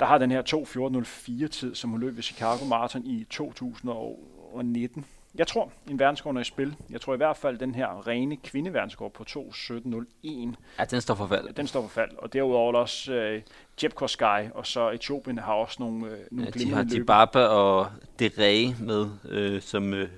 [0.01, 0.43] Der har den her
[1.43, 5.05] 2.14.04 tid, som hun løb ved Chicago Marathon i 2019.
[5.39, 6.77] Jeg tror, en verdenskort er i spil.
[6.91, 11.27] Jeg tror i hvert fald, den her rene kvindeverdensskort på 2.17.01, Ja, den står for
[11.27, 11.55] fald.
[11.55, 12.11] den står for fald.
[12.19, 13.43] Og derudover er også øh,
[13.83, 16.83] Jeb Koskaj, og så Etiopien har også nogle, øh, nogle Ja, de har.
[16.83, 17.87] Dibaba og
[18.19, 19.95] Dere med, øh, som...
[19.95, 20.09] Øh,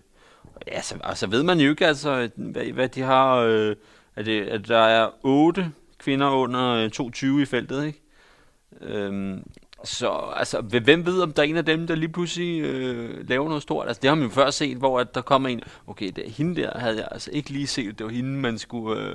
[0.67, 3.37] ja, så, og så ved man jo ikke, altså, hvad, hvad de har...
[3.37, 3.77] Øh,
[4.17, 8.01] at, det, at der er otte kvinder under øh, 2,20 i feltet, ikke?
[8.81, 9.47] Øhm,
[9.85, 13.49] så altså, hvem- ved, om der er en af dem, der lige pludselig øh, laver
[13.49, 13.87] noget stort?
[13.89, 15.61] Altså, det har man jo før set, hvor at der kommer en...
[15.87, 17.99] Okay, det er hende der, havde jeg altså ikke lige set.
[17.99, 19.15] Det var hende, man skulle øh,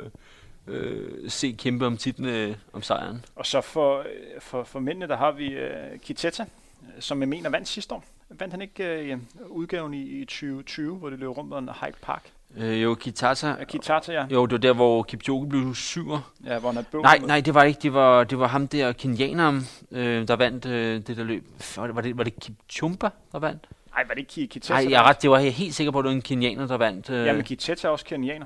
[0.68, 3.26] øh, se kæmpe om titlen øh, om sejren.
[3.36, 4.05] Og så for, øh,
[4.41, 8.03] for, for mændene, der har vi øh, Kiteta, øh, som jeg mener vandt sidste år.
[8.30, 12.32] Vandt han ikke øh, udgaven i, i 2020, hvor det løb rundt om Hyde Park?
[12.57, 13.47] Øh, jo, Kitata...
[13.47, 14.25] Ja, Kitata, ja.
[14.31, 16.31] Jo, det var der, hvor Kipchoge blev syver.
[16.45, 17.79] ja hvor han er bøvlet Nej, nej, det var ikke.
[17.83, 21.43] Det var, det var ham der, kenyaneren, øh, der vandt øh, det der løb.
[21.77, 23.63] Var det, var det, Kipchumba, der vandt?
[23.97, 24.73] Ej, var det ikke Ki- Kiteta?
[24.73, 26.67] Nej, jeg er ret, det var jeg helt sikker på, at det var en kenyaner,
[26.67, 27.09] der vandt.
[27.09, 28.45] Øh, Ja, men Kiteta er også kenianer.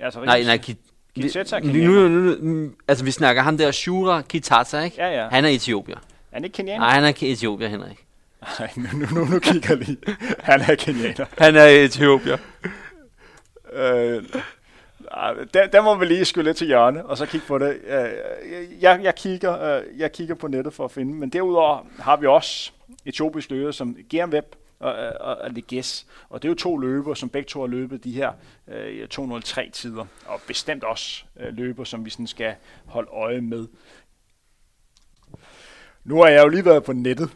[0.00, 0.78] Ja, altså, nej, nej, Kit,
[1.14, 4.96] Kiteta er nu, nu, nu, nu, altså, vi snakker ham der, Shura Kitata, ikke?
[4.98, 5.28] Ja, ja.
[5.28, 5.96] Han er etiopier.
[5.96, 6.00] Er
[6.32, 6.80] han ikke kenianer?
[6.80, 8.06] Nej, han er etiopier, Henrik.
[8.58, 9.96] Nej, nu, nu, nu, nu kigger lige.
[10.40, 11.24] Han er kenianer.
[11.38, 12.36] Han er etiopier.
[13.74, 14.24] Øh,
[15.54, 17.80] der, der må vi lige skyde lidt til hjørne, og så kigge på det.
[17.86, 22.16] Øh, jeg, jeg, kigger, øh, jeg kigger på nettet for at finde, men derudover har
[22.16, 22.72] vi også
[23.04, 26.06] etiopisk løber som GM Web og, og, og Leges.
[26.28, 28.32] Og det er jo to løber, som begge to har løbet de her
[28.68, 32.54] øh, 203 tider, og bestemt også øh, løber, som vi sådan skal
[32.86, 33.66] holde øje med.
[36.04, 37.30] Nu har jeg jo lige været på nettet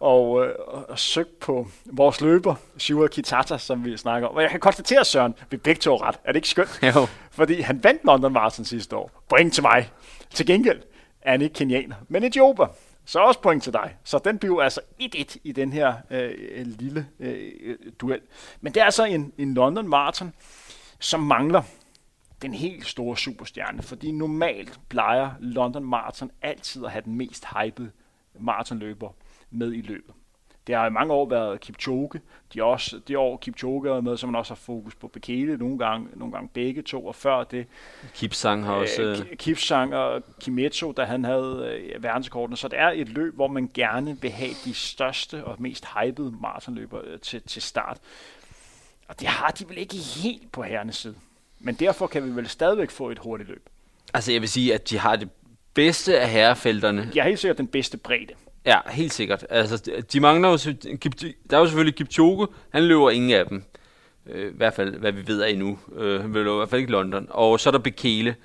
[0.00, 0.54] og, øh,
[0.88, 4.36] og, søgt på vores løber, Shura Kitata, som vi snakker om.
[4.36, 6.18] Og jeg kan konstatere, Søren, vi begge to ret.
[6.24, 6.80] Er det ikke skønt?
[6.94, 7.06] Jo.
[7.30, 9.10] Fordi han vandt London Marathon sidste år.
[9.28, 9.90] Point til mig.
[10.34, 10.82] Til gengæld
[11.22, 12.66] er han ikke kenianer, men etioper.
[13.04, 13.96] Så også point til dig.
[14.04, 18.20] Så den bliver altså 1-1 i den her øh, lille øh, duel.
[18.60, 20.32] Men det er altså en, en London Marathon,
[20.98, 21.62] som mangler
[22.42, 23.82] den helt store superstjerne.
[23.82, 27.90] Fordi normalt plejer London Marathon altid at have den mest hypede
[28.40, 29.10] maratonløber
[29.50, 30.14] med i løbet.
[30.68, 32.20] Det har i mange år været Kipchoge.
[32.54, 35.78] De også, det år Kipchoge er med, så man også har fokus på Bekele nogle
[35.78, 37.66] gange, nogle gange begge to, og før det.
[38.14, 39.02] Kipsang har også...
[39.02, 42.56] Øh, Kipsang og Kimetsu, da han havde øh, verdenskortene.
[42.56, 46.34] Så det er et løb, hvor man gerne vil have de største og mest hypede
[46.40, 47.98] maratonløber øh, til, til start.
[49.08, 51.14] Og det har de vel ikke helt på herrenes side.
[51.60, 53.68] Men derfor kan vi vel stadigvæk få et hurtigt løb.
[54.14, 55.28] Altså jeg vil sige, at de har det
[55.74, 57.10] bedste af herrefelterne.
[57.12, 58.34] De har helt sikkert den bedste bredde.
[58.68, 59.46] Ja, helt sikkert.
[59.50, 60.56] Altså, de mangler jo,
[61.50, 63.62] der er jo selvfølgelig Kipchoge, han løber ingen af dem.
[64.26, 65.78] Øh, I hvert fald, hvad vi ved af endnu.
[65.96, 67.26] Øh, han løber i hvert fald ikke London.
[67.30, 68.36] Og så er der Bekele.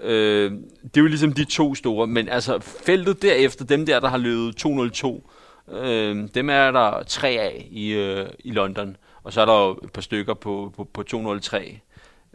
[0.00, 0.52] Øh,
[0.82, 4.18] det er jo ligesom de to store, men altså feltet derefter, dem der, der har
[4.18, 5.30] løbet 202,
[5.72, 8.96] øh, dem er der tre af i, øh, i London.
[9.22, 11.80] Og så er der jo et par stykker på, på, på 203.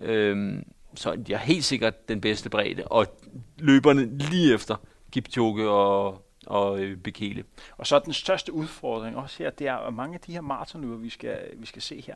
[0.01, 0.55] Øh,
[0.95, 3.05] så de er helt sikkert den bedste bredde, og
[3.59, 4.75] løberne lige efter
[5.11, 7.43] Kipchoge og, og øh, Bekele.
[7.77, 10.41] Og så er den største udfordring også her, det er, at mange af de her
[10.41, 12.15] maratonløber, vi skal, øh, vi skal se her,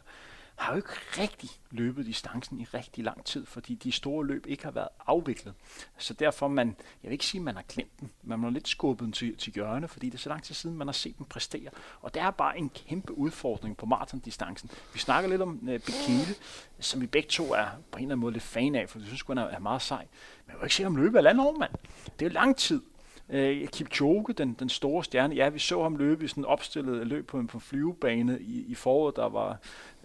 [0.57, 4.63] har jo ikke rigtig løbet distancen i rigtig lang tid, fordi de store løb ikke
[4.63, 5.53] har været afviklet.
[5.97, 8.67] Så derfor man, jeg vil ikke sige, at man har glemt dem, man har lidt
[8.67, 11.17] skubbet dem til, til hjørne, fordi det er så lang tid siden, man har set
[11.17, 11.69] dem præstere.
[12.01, 14.71] Og det er bare en kæmpe udfordring på maratondistancen.
[14.93, 16.35] Vi snakker lidt om uh, Bekele,
[16.79, 19.05] som vi begge to er på en eller anden måde lidt fan af, for vi
[19.05, 20.07] synes, han er meget sej.
[20.45, 21.71] Men jeg vil ikke sikker, om løbet løbe landet over, mand.
[22.19, 22.81] Det er jo lang tid.
[23.29, 27.27] Øh, Kipchoge, den, den store stjerne, ja, vi så ham løbe i sådan opstillet løb
[27.27, 29.57] på en på flyvebane i, i foråret, der var,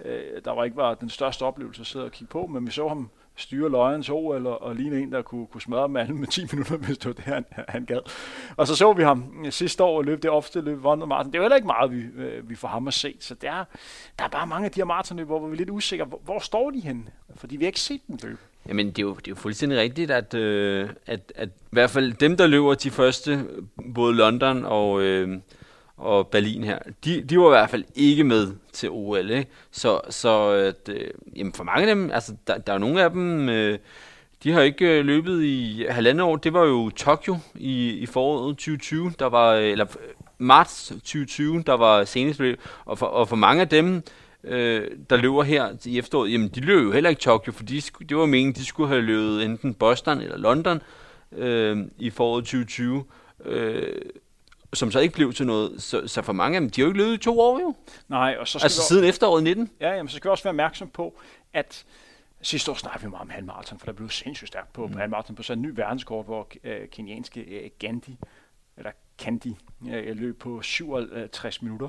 [0.05, 2.71] øh, der var ikke var den største oplevelse at sidde og kigge på, men vi
[2.71, 6.27] så ham styre løjens O, eller, og ligne en, der kunne, kunne smadre manden med
[6.27, 8.01] 10 minutter, hvis det var det, han, han gad.
[8.57, 11.33] Og så så vi ham øh, sidste år løbe det ofte løb, vandet Martin.
[11.33, 13.17] Det er jo heller ikke meget, vi, øh, vi får ham at se.
[13.21, 13.65] Så der,
[14.19, 16.05] der er bare mange af de her maratonløb, hvor vi er lidt usikre.
[16.05, 17.05] Hvor, hvor står de henne?
[17.35, 18.41] Fordi vi har ikke set dem løbe.
[18.69, 21.91] Jamen, det er jo, det er jo fuldstændig rigtigt, at, øh, at, at i hvert
[21.91, 23.47] fald dem, der løber de første,
[23.95, 25.39] både London og, øh,
[25.97, 29.31] og Berlin her, de, de var i hvert fald ikke med til OL.
[29.31, 29.51] Ikke?
[29.71, 33.11] Så, så at, øh, jamen for mange af dem, altså der, der er nogle af
[33.11, 33.79] dem, øh,
[34.43, 36.37] de har ikke øh, løbet i halvandet år.
[36.37, 40.09] Det var jo Tokyo i, i foråret 2020, der var, øh, eller øh,
[40.39, 42.61] marts 2020, der var senest løb.
[42.85, 44.03] Og for, og for mange af dem,
[44.45, 47.81] øh, der løber her i efteråret, jamen de løber jo heller ikke Tokyo, for de,
[48.09, 50.83] det var meningen, de skulle have løbet enten Boston eller London
[51.33, 53.05] øh, i foråret 2020.
[53.45, 54.03] Øh,
[54.75, 55.83] som så ikke blev til noget.
[55.83, 57.75] Så, så for mange af dem, de har jo ikke løbet i to år jo.
[58.09, 59.71] Nej, og så skal altså vi siden efteråret 19.
[59.81, 61.21] Ja, jamen, så skal vi også være opmærksom på,
[61.53, 61.85] at
[62.43, 64.93] sidste år snakkede vi meget om halvmarathon, for der blev sindssygt stærkt på, mm.
[64.93, 68.19] på halvmarathon på sådan en ny verdenskort, hvor uh, kenianske uh, Gandhi,
[68.77, 71.89] eller Candy, uh, løb på 67 minutter.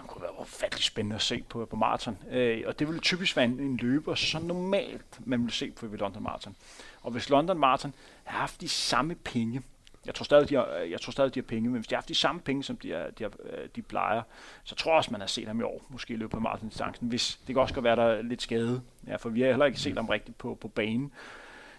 [0.00, 2.18] Han kunne være ufattelig spændende at se på, på maraton.
[2.30, 5.86] Øh, og det ville typisk være en, en løber, så normalt man ville se på
[5.86, 6.56] ved London Marathon.
[7.02, 7.94] Og hvis London Marathon
[8.24, 9.62] har haft de samme penge,
[10.06, 11.94] jeg tror stadig, de har, øh, jeg tror stadig, de har penge, men hvis de
[11.94, 14.22] har haft de samme penge, som de, har, de, har, øh, de plejer,
[14.64, 17.08] så tror jeg også, man har set ham i år, måske i løbet af maratondistancen.
[17.08, 19.66] Hvis, det kan også godt være, der er lidt skade, ja, for vi har heller
[19.66, 21.12] ikke set ham rigtigt på, på banen.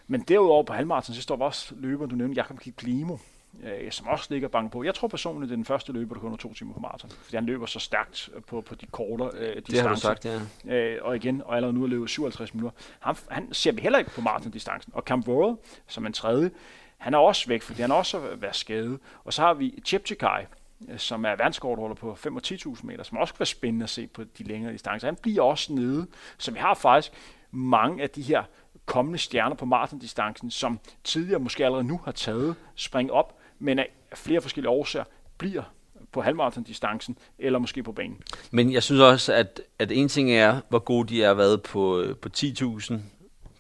[0.08, 3.18] Men derudover på halvmaraton, så står der også løber, du nævnte, Jakob Kiklimo,
[3.64, 4.84] øh, som også ligger bange på.
[4.84, 7.10] Jeg tror personligt, det er den første løber, der kun er to timer på maraton,
[7.10, 9.62] fordi han løber så stærkt på, på de korte øh, distancer.
[9.66, 10.26] Det har du sagt,
[10.66, 10.76] ja.
[10.76, 12.78] Øh, og igen, og allerede nu er løbet 57 minutter.
[13.00, 14.94] Han, han ser vi heller ikke på maratondistancen.
[14.96, 16.52] Og Camp World, som en tredje,
[16.98, 19.00] han er også væk, fordi han også været skadet.
[19.24, 20.44] Og så har vi Chepchikai,
[20.90, 23.90] øh, som er verdenskortholder på 5 og 10.000 meter, som også kan være spændende at
[23.90, 25.08] se på de længere distancer.
[25.08, 27.14] Han bliver også nede, så vi har faktisk
[27.52, 28.44] mange af de her
[28.86, 33.90] kommende stjerner på maratondistancen, som tidligere måske allerede nu har taget spring op, men af
[34.14, 35.06] flere forskellige årsager
[35.38, 35.64] bliver
[36.12, 38.18] på halvmaratondistancen, eller måske på banen.
[38.52, 42.04] Men jeg synes også, at, at en ting er, hvor gode de er været på,
[42.22, 42.94] på 10.000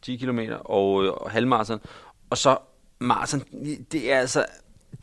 [0.01, 1.79] 10 km og, øh, og halvmaraton,
[2.29, 2.57] og så
[2.99, 3.43] maraton,
[3.91, 4.45] det er altså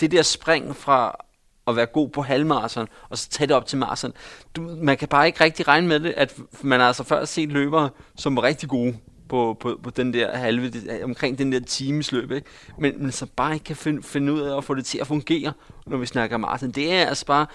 [0.01, 1.25] det der spring fra
[1.67, 4.13] at være god på halvmarathon, og så tage det op til maraton.
[4.57, 7.53] Du, man kan bare ikke rigtig regne med det, at man har altså før set
[7.53, 8.97] løbere, som var rigtig gode
[9.29, 10.73] på, på, på den der halve,
[11.05, 12.47] omkring den der timesløb, ikke?
[12.79, 15.07] Men, men så bare ikke kan finde, finde ud af at få det til at
[15.07, 15.53] fungere,
[15.87, 16.71] når vi snakker maraton.
[16.71, 17.47] Det er altså bare,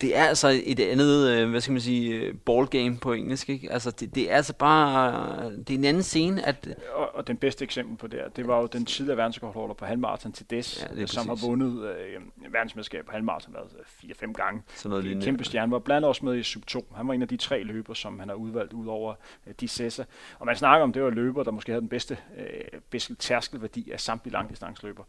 [0.00, 3.72] det er altså et andet, øh, hvad skal man sige, øh, ballgame på engelsk, ikke?
[3.72, 6.68] Altså, det, det er altså bare, det er en anden scene, at...
[6.94, 10.32] Og, og den bedste eksempel på det, det var jo den tidligere verdensrekordholder på halvmarathon
[10.32, 14.62] til Des, ja, som har vundet øh, verdensmesterskab på halvmarathon 4-5 gange.
[14.74, 15.24] Sådan noget lignende.
[15.26, 16.92] Kæmpe stjerne, var blandt også med i sub 2.
[16.96, 19.14] Han var en af de tre løber, som han har udvalgt ud over
[19.46, 20.04] øh, de sæsser.
[20.38, 23.90] Og man snakker om, det var løber, der måske havde den bedste, øh, bedste tærskelværdi
[23.90, 25.04] af samtlige langdistansløber.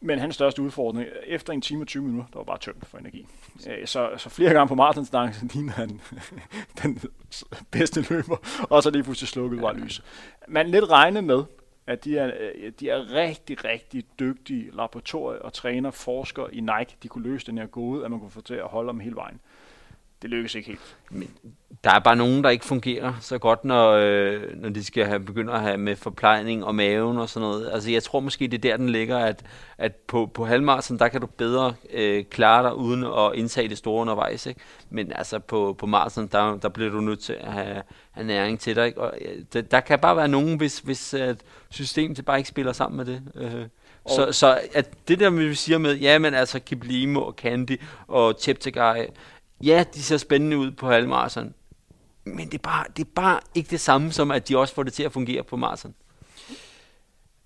[0.00, 2.98] Men hans største udfordring, efter en time og 20 minutter, der var bare tømt for
[2.98, 3.26] energi.
[3.70, 6.00] Øh, så, så flere gange på maratondistancen lignede han
[6.82, 7.00] den
[7.70, 8.36] bedste løber,
[8.70, 10.02] og så lige pludselig slukket var lys.
[10.48, 11.44] Man lidt regne med,
[11.86, 16.96] at de er, øh, de er rigtig, rigtig dygtige laboratorier og træner, forskere i Nike.
[17.02, 19.16] De kunne løse den her gåde, at man kunne få til at holde dem hele
[19.16, 19.40] vejen
[20.22, 20.96] det lykkes ikke helt.
[21.10, 21.30] Men
[21.84, 25.20] der er bare nogen, der ikke fungerer så godt, når, øh, når de skal have,
[25.20, 27.70] begynde at have med forplejning og maven og sådan noget.
[27.72, 29.42] Altså jeg tror måske, det er der, den ligger, at,
[29.78, 33.78] at på, på halvmarsen, der kan du bedre øh, klare dig uden at indtage det
[33.78, 34.46] store undervejs.
[34.46, 34.60] Ikke?
[34.90, 38.60] Men altså på, på marsen, der, der bliver du nødt til at have, have næring
[38.60, 38.86] til dig.
[38.86, 39.00] Ikke?
[39.00, 41.36] Og, øh, der, der kan bare være nogen, hvis, hvis øh,
[41.70, 43.22] systemet bare ikke spiller sammen med det.
[43.34, 43.66] Øh.
[44.08, 48.34] Så, så at det der, vi siger med, ja, men altså Kiblimo og Candy og
[48.40, 49.06] Cheptegei,
[49.64, 51.54] ja, de ser spændende ud på halvmarathon,
[52.24, 54.82] men det er, bare, det er bare ikke det samme som, at de også får
[54.82, 55.94] det til at fungere på marathon.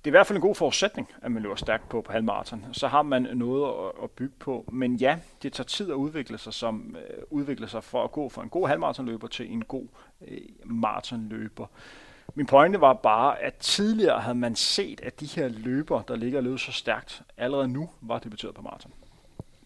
[0.05, 2.65] Det er i hvert fald en god forudsætning, at man løber stærkt på på halvmarathon.
[2.73, 4.65] Så har man noget at, at bygge på.
[4.73, 8.29] Men ja, det tager tid at udvikle sig, som øh, udvikler sig for at gå
[8.29, 9.87] fra en god halvmarathonløber til en god
[10.29, 11.67] øh, maratonløber.
[12.35, 16.39] Min pointe var bare, at tidligere havde man set, at de her løber, der ligger
[16.39, 18.93] og løber så stærkt, allerede nu var debuteret på maraton.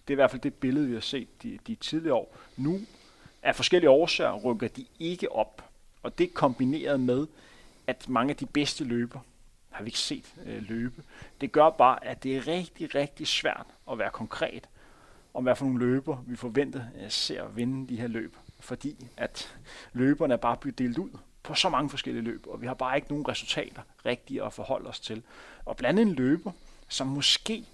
[0.08, 2.36] Det er i hvert fald det billede, vi har set de, de tidligere år.
[2.56, 2.80] Nu
[3.42, 5.70] af forskellige årsager rykker de ikke op.
[6.02, 7.26] Og det kombineret med,
[7.86, 9.20] at mange af de bedste løber,
[9.70, 11.02] har vi ikke set øh, løbe,
[11.40, 14.68] det gør bare, at det er rigtig, rigtig svært at være konkret
[15.34, 18.36] om hvad for nogle løber vi forventer øh, at se at vinde de her løb.
[18.60, 19.56] Fordi at
[19.92, 21.10] løberne er bare blevet delt ud
[21.42, 24.88] på så mange forskellige løb, og vi har bare ikke nogen resultater rigtige at forholde
[24.88, 25.22] os til.
[25.64, 26.52] Og blandt en løber,
[26.88, 27.64] som måske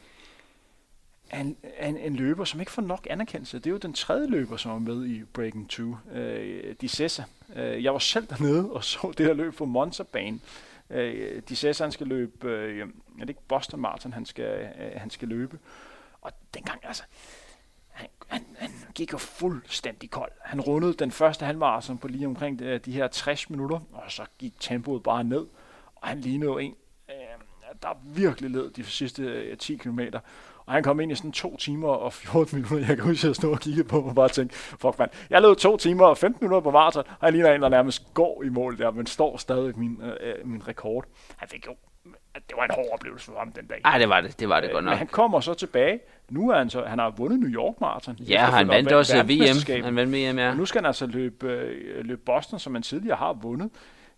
[1.40, 3.58] en, en, en løber, som ikke får nok anerkendelse.
[3.58, 7.24] Det er jo den tredje løber, som er med i Breaking 2, øh, Di Cessa.
[7.56, 10.42] Øh, jeg var selv dernede og så det her løb på Monza-banen.
[10.90, 14.92] Øh, Di Cessa, han skal løbe, øh, er det ikke Boston Marathon, han skal, øh,
[14.96, 15.58] han skal løbe.
[16.20, 17.02] Og dengang, altså,
[17.88, 20.32] han, han, han gik jo fuldstændig kold.
[20.40, 24.24] Han rundede den første halvmarathon på lige omkring de, de her 60 minutter, og så
[24.38, 25.46] gik tempoet bare ned.
[25.94, 26.74] Og han lignede jo en,
[27.08, 27.14] øh,
[27.82, 30.20] der virkelig led de sidste øh, 10 kilometer.
[30.66, 32.86] Og han kom ind i sådan to timer og 14 minutter.
[32.88, 35.42] Jeg kan huske, at jeg stod og kiggede på og bare tænkte, fuck man, jeg
[35.42, 38.42] løb to timer og 15 minutter på maraton, og jeg ligner en, der nærmest går
[38.42, 41.04] i mål der, men står stadig min, øh, min rekord.
[41.36, 41.74] Han fik jo
[42.34, 43.80] det var en hård oplevelse for ham den dag.
[43.84, 44.40] Nej, det var det.
[44.40, 44.90] Det var det øh, godt nok.
[44.90, 46.00] Men han kommer så tilbage.
[46.30, 48.16] Nu er han så, han har vundet New York Marathon.
[48.16, 49.82] Ja, han vandt også VM.
[49.84, 50.50] Han vandt VM, ja.
[50.50, 53.70] Og nu skal han altså løbe, øh, løbe Boston, som han tidligere har vundet.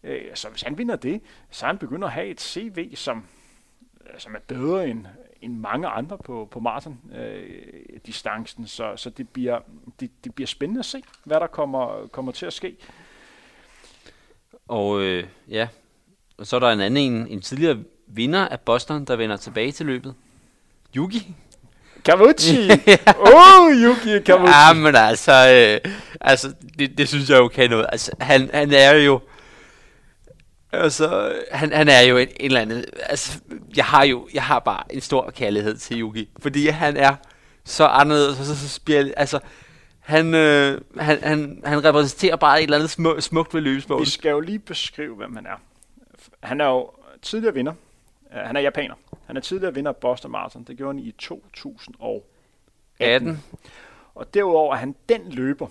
[0.04, 1.20] Øh, så hvis han vinder det,
[1.50, 3.24] så han begynder at have et CV, som,
[4.18, 5.06] som er bedre end,
[5.44, 8.62] end mange andre på, på maraton-distancen.
[8.62, 9.58] Øh, så så det, bliver,
[10.00, 12.76] det, det bliver spændende at se, hvad der kommer, kommer til at ske.
[14.68, 15.68] Og øh, ja,
[16.38, 19.72] og så er der en anden, en, en tidligere vinder af Boston, der vender tilbage
[19.72, 20.14] til løbet.
[20.96, 21.34] Yugi.
[22.04, 22.54] Kavuchi!
[22.70, 22.74] Åh,
[23.34, 24.52] oh, Yuki Kavuchi!
[24.52, 25.80] Ja, men altså, øh,
[26.20, 27.86] altså det, det synes jeg jo kan noget.
[27.92, 29.20] Altså, han, han er jo...
[30.74, 32.84] Altså, han, han er jo en, en eller anden...
[33.06, 33.40] Altså,
[33.76, 37.16] jeg har jo jeg har bare en stor kærlighed til Yuki, fordi han er
[37.64, 39.40] så anderledes, og så, så, så altså,
[40.00, 44.06] han, øh, han, han, han repræsenterer bare et eller andet smuk, smukt ved løbesmålet.
[44.06, 45.60] Vi skal jo lige beskrive, hvem han er.
[46.42, 46.90] Han er jo
[47.22, 47.72] tidligere vinder.
[48.30, 48.94] Uh, han er japaner.
[49.26, 50.64] Han er tidligere vinder af Boston Marathon.
[50.64, 52.22] Det gjorde han i 2018.
[53.00, 53.42] 18.
[54.14, 55.66] Og derudover er han den løber,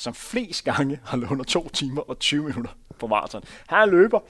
[0.00, 3.42] som flest gange har løbet under 2 timer og 20 minutter på maraton.
[3.66, 4.20] Han er løber,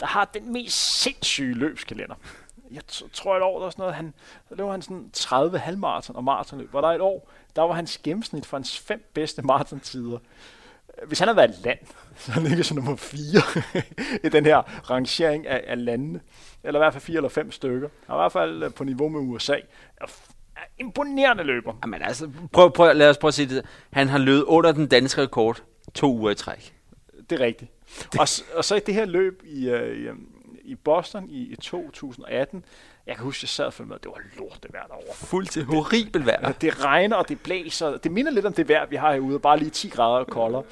[0.00, 2.14] der har den mest sindssyge løbskalender.
[2.70, 4.14] Jeg tror et år, der var sådan noget, han,
[4.48, 6.72] der løb han sådan 30 halvmaraton og maratonløb.
[6.72, 10.18] Var der et år, der var hans gennemsnit for hans fem bedste maratontider.
[11.06, 11.78] Hvis han havde været et land,
[12.16, 13.20] så han ligger som nummer 4
[14.26, 16.20] i den her rangering af, af landene.
[16.64, 17.88] Eller i hvert fald fire eller fem stykker.
[18.06, 19.56] Og i hvert fald øh, på niveau med USA.
[20.78, 21.72] Imponerende løber.
[21.82, 23.64] Jamen altså, prøv, prøv, lad os prøve at sige det.
[23.92, 25.62] Han har løbet under den danske rekord
[25.94, 26.74] to uger i træk.
[27.30, 27.70] Det er rigtigt.
[28.18, 30.16] Og, og så i det her løb i, uh,
[30.64, 32.64] i Boston i, i 2018,
[33.06, 35.14] jeg kan huske, jeg sad og med, at det var lort det vejr derovre.
[35.14, 36.46] Fuldt til horribelt vejr.
[36.48, 37.96] Det, det regner, og det blæser.
[37.96, 40.62] Det minder lidt om det vejr, vi har herude, bare lige 10 grader koldere.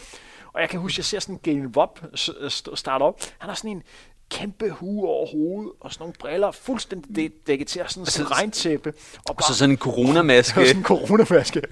[0.52, 2.00] Og jeg kan huske, at jeg ser sådan en Gain Rob
[2.74, 3.20] starte op.
[3.38, 3.82] Han har sådan en
[4.30, 8.92] kæmpe hue over hovedet, og sådan nogle briller, fuldstændig dækket til, og sådan en regntæppe.
[9.28, 10.60] Og, bare, så sådan en coronamaske.
[10.60, 11.62] Og sådan en coronamaske.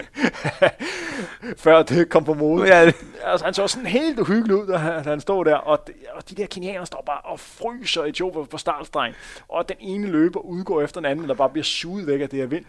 [1.65, 2.67] Før det kom på mode.
[2.67, 2.93] Ja.
[3.25, 5.79] Altså, han så sådan helt uhyggelig ud, da han, han stod der, og,
[6.15, 9.15] og de der kenianer står bare og fryser i Joe på startstregen.
[9.49, 12.39] Og den ene løber udgår efter den anden, der bare bliver suget væk af det
[12.39, 12.65] her vind.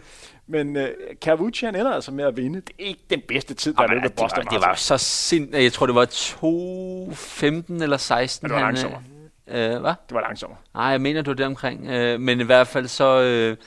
[0.48, 0.84] Men uh,
[1.22, 2.62] Cavucci, han ender altså med at vinde.
[2.62, 4.44] Det er ikke den bedste tid, der er løbet Boston.
[4.44, 5.56] Det var, det var så sind...
[5.56, 8.48] Jeg tror, det var 2.15 eller 16.
[8.48, 9.02] Ja, det var langsommere.
[9.50, 9.94] Øh, hvad?
[10.10, 10.60] Det var langsommere.
[10.74, 11.88] Nej, jeg mener, du det omkring.
[11.88, 13.22] Øh, men i hvert fald så...
[13.22, 13.58] Øh,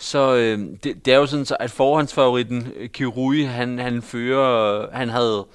[0.00, 4.82] så øh, det, det er jo sådan, så, at forhåndsfavoritten øh, Kirui, han, han fører,
[4.82, 5.46] øh, han havde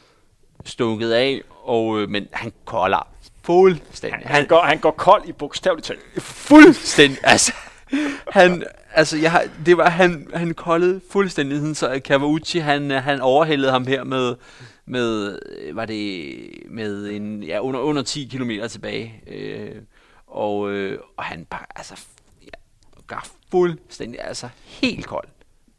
[0.65, 3.07] stukket af, og, øh, men han kolder
[3.43, 4.19] fuldstændig.
[4.27, 5.99] Han, han, går, han går kold i bogstaveligt talt.
[6.19, 7.17] Fuldstændig.
[7.23, 7.53] altså,
[8.31, 13.21] han, altså jeg har, det var, han, han koldede fuldstændig, sådan, så Kawauchi, han, han
[13.21, 14.35] overhældede ham her med,
[14.85, 19.23] med, øh, var det med en, ja, under, under 10 km tilbage.
[19.27, 19.81] Øh,
[20.27, 22.05] og, øh, og han bare, altså,
[23.11, 23.17] ja,
[23.51, 25.27] fuldstændig, altså helt kold.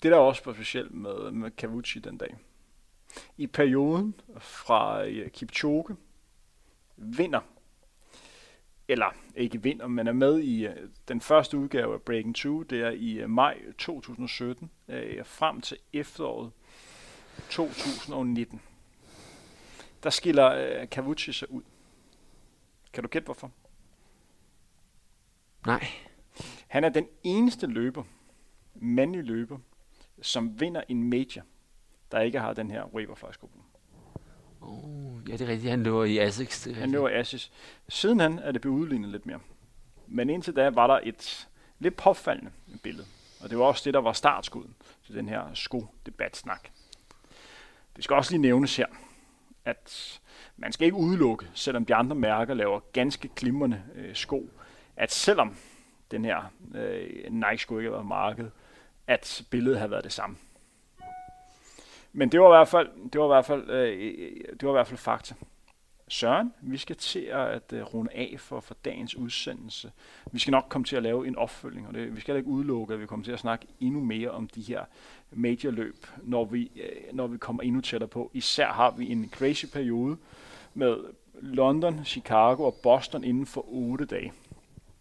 [0.02, 2.34] Det der også var specielt med, med Cavucci den dag.
[3.36, 5.96] I perioden fra øh, Kipchoge
[6.96, 7.40] vinder,
[8.88, 10.76] eller ikke vinder, men er med i øh,
[11.08, 14.94] den første udgave af Breaking 2, det er i maj 2017, uh,
[15.24, 16.50] frem til efteråret
[17.50, 18.60] 2019.
[20.04, 21.62] Der skiller uh, Kavuchi sig ud.
[22.92, 23.50] Kan du gætte hvorfor?
[25.66, 25.86] Nej.
[26.66, 28.04] Han er den eneste løber,
[28.74, 29.58] mandlig løber,
[30.22, 31.42] som vinder en major,
[32.12, 33.50] der ikke har den her Vaporfly-sko
[34.60, 35.70] Oh, ja, det er rigtigt.
[35.70, 36.64] Han løber i Asics.
[36.64, 37.52] Han løber i Asics.
[37.88, 39.40] Siden han er det blevet udlignet lidt mere.
[40.06, 41.48] Men indtil da var der et
[41.78, 42.50] lidt påfaldende
[42.82, 43.06] billede.
[43.40, 44.74] Og det var også det, der var startskuden
[45.06, 46.68] til den her sko-debatsnak.
[47.96, 48.86] Det skal også lige nævnes her,
[49.64, 50.20] at
[50.56, 54.50] man skal ikke udelukke, selvom de andre mærker laver ganske glimrende øh, sko,
[54.96, 55.56] at selvom
[56.10, 58.50] den her øh, Nike sko ikke var været markedet,
[59.06, 60.36] at billedet har været det samme.
[62.12, 64.62] Men det var i hvert fald, det var i hvert fald, øh, øh, øh det
[64.62, 65.34] var i hvert fald fakta.
[66.08, 69.92] Søren, vi skal til at uh, runde af for, for dagens udsendelse.
[70.32, 72.94] Vi skal nok komme til at lave en opfølging, og det, vi skal ikke udelukke,
[72.94, 74.84] at vi kommer til at snakke endnu mere om de her
[75.32, 78.30] majorløb, når vi, uh, når vi kommer endnu tættere på.
[78.34, 80.16] Især har vi en crazy periode
[80.74, 80.96] med
[81.40, 84.32] London, Chicago og Boston inden for 8 dage.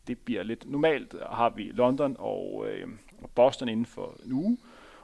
[0.08, 0.70] Det bliver lidt...
[0.70, 2.88] Normalt har vi London og, øh,
[3.36, 4.58] Boston inden for en uge,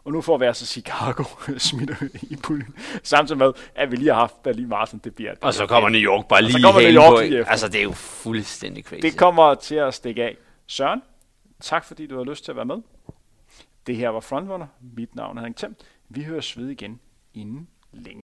[0.03, 1.23] og nu får vi altså Chicago
[1.57, 2.75] smidt i puljen.
[3.03, 5.33] Samtidig med, at vi lige har haft Berlin Marathon, det bliver...
[5.41, 7.21] Og så kommer New York bare lige så kommer New York på.
[7.21, 9.01] Lige altså, det er jo fuldstændig crazy.
[9.01, 10.37] Det kommer til at stikke af.
[10.67, 11.01] Søren,
[11.61, 12.77] tak fordi du har lyst til at være med.
[13.87, 14.67] Det her var Frontrunner.
[14.97, 15.75] Mit navn er Henrik Thiem.
[16.09, 16.99] Vi høres ved igen
[17.33, 18.21] inden længe.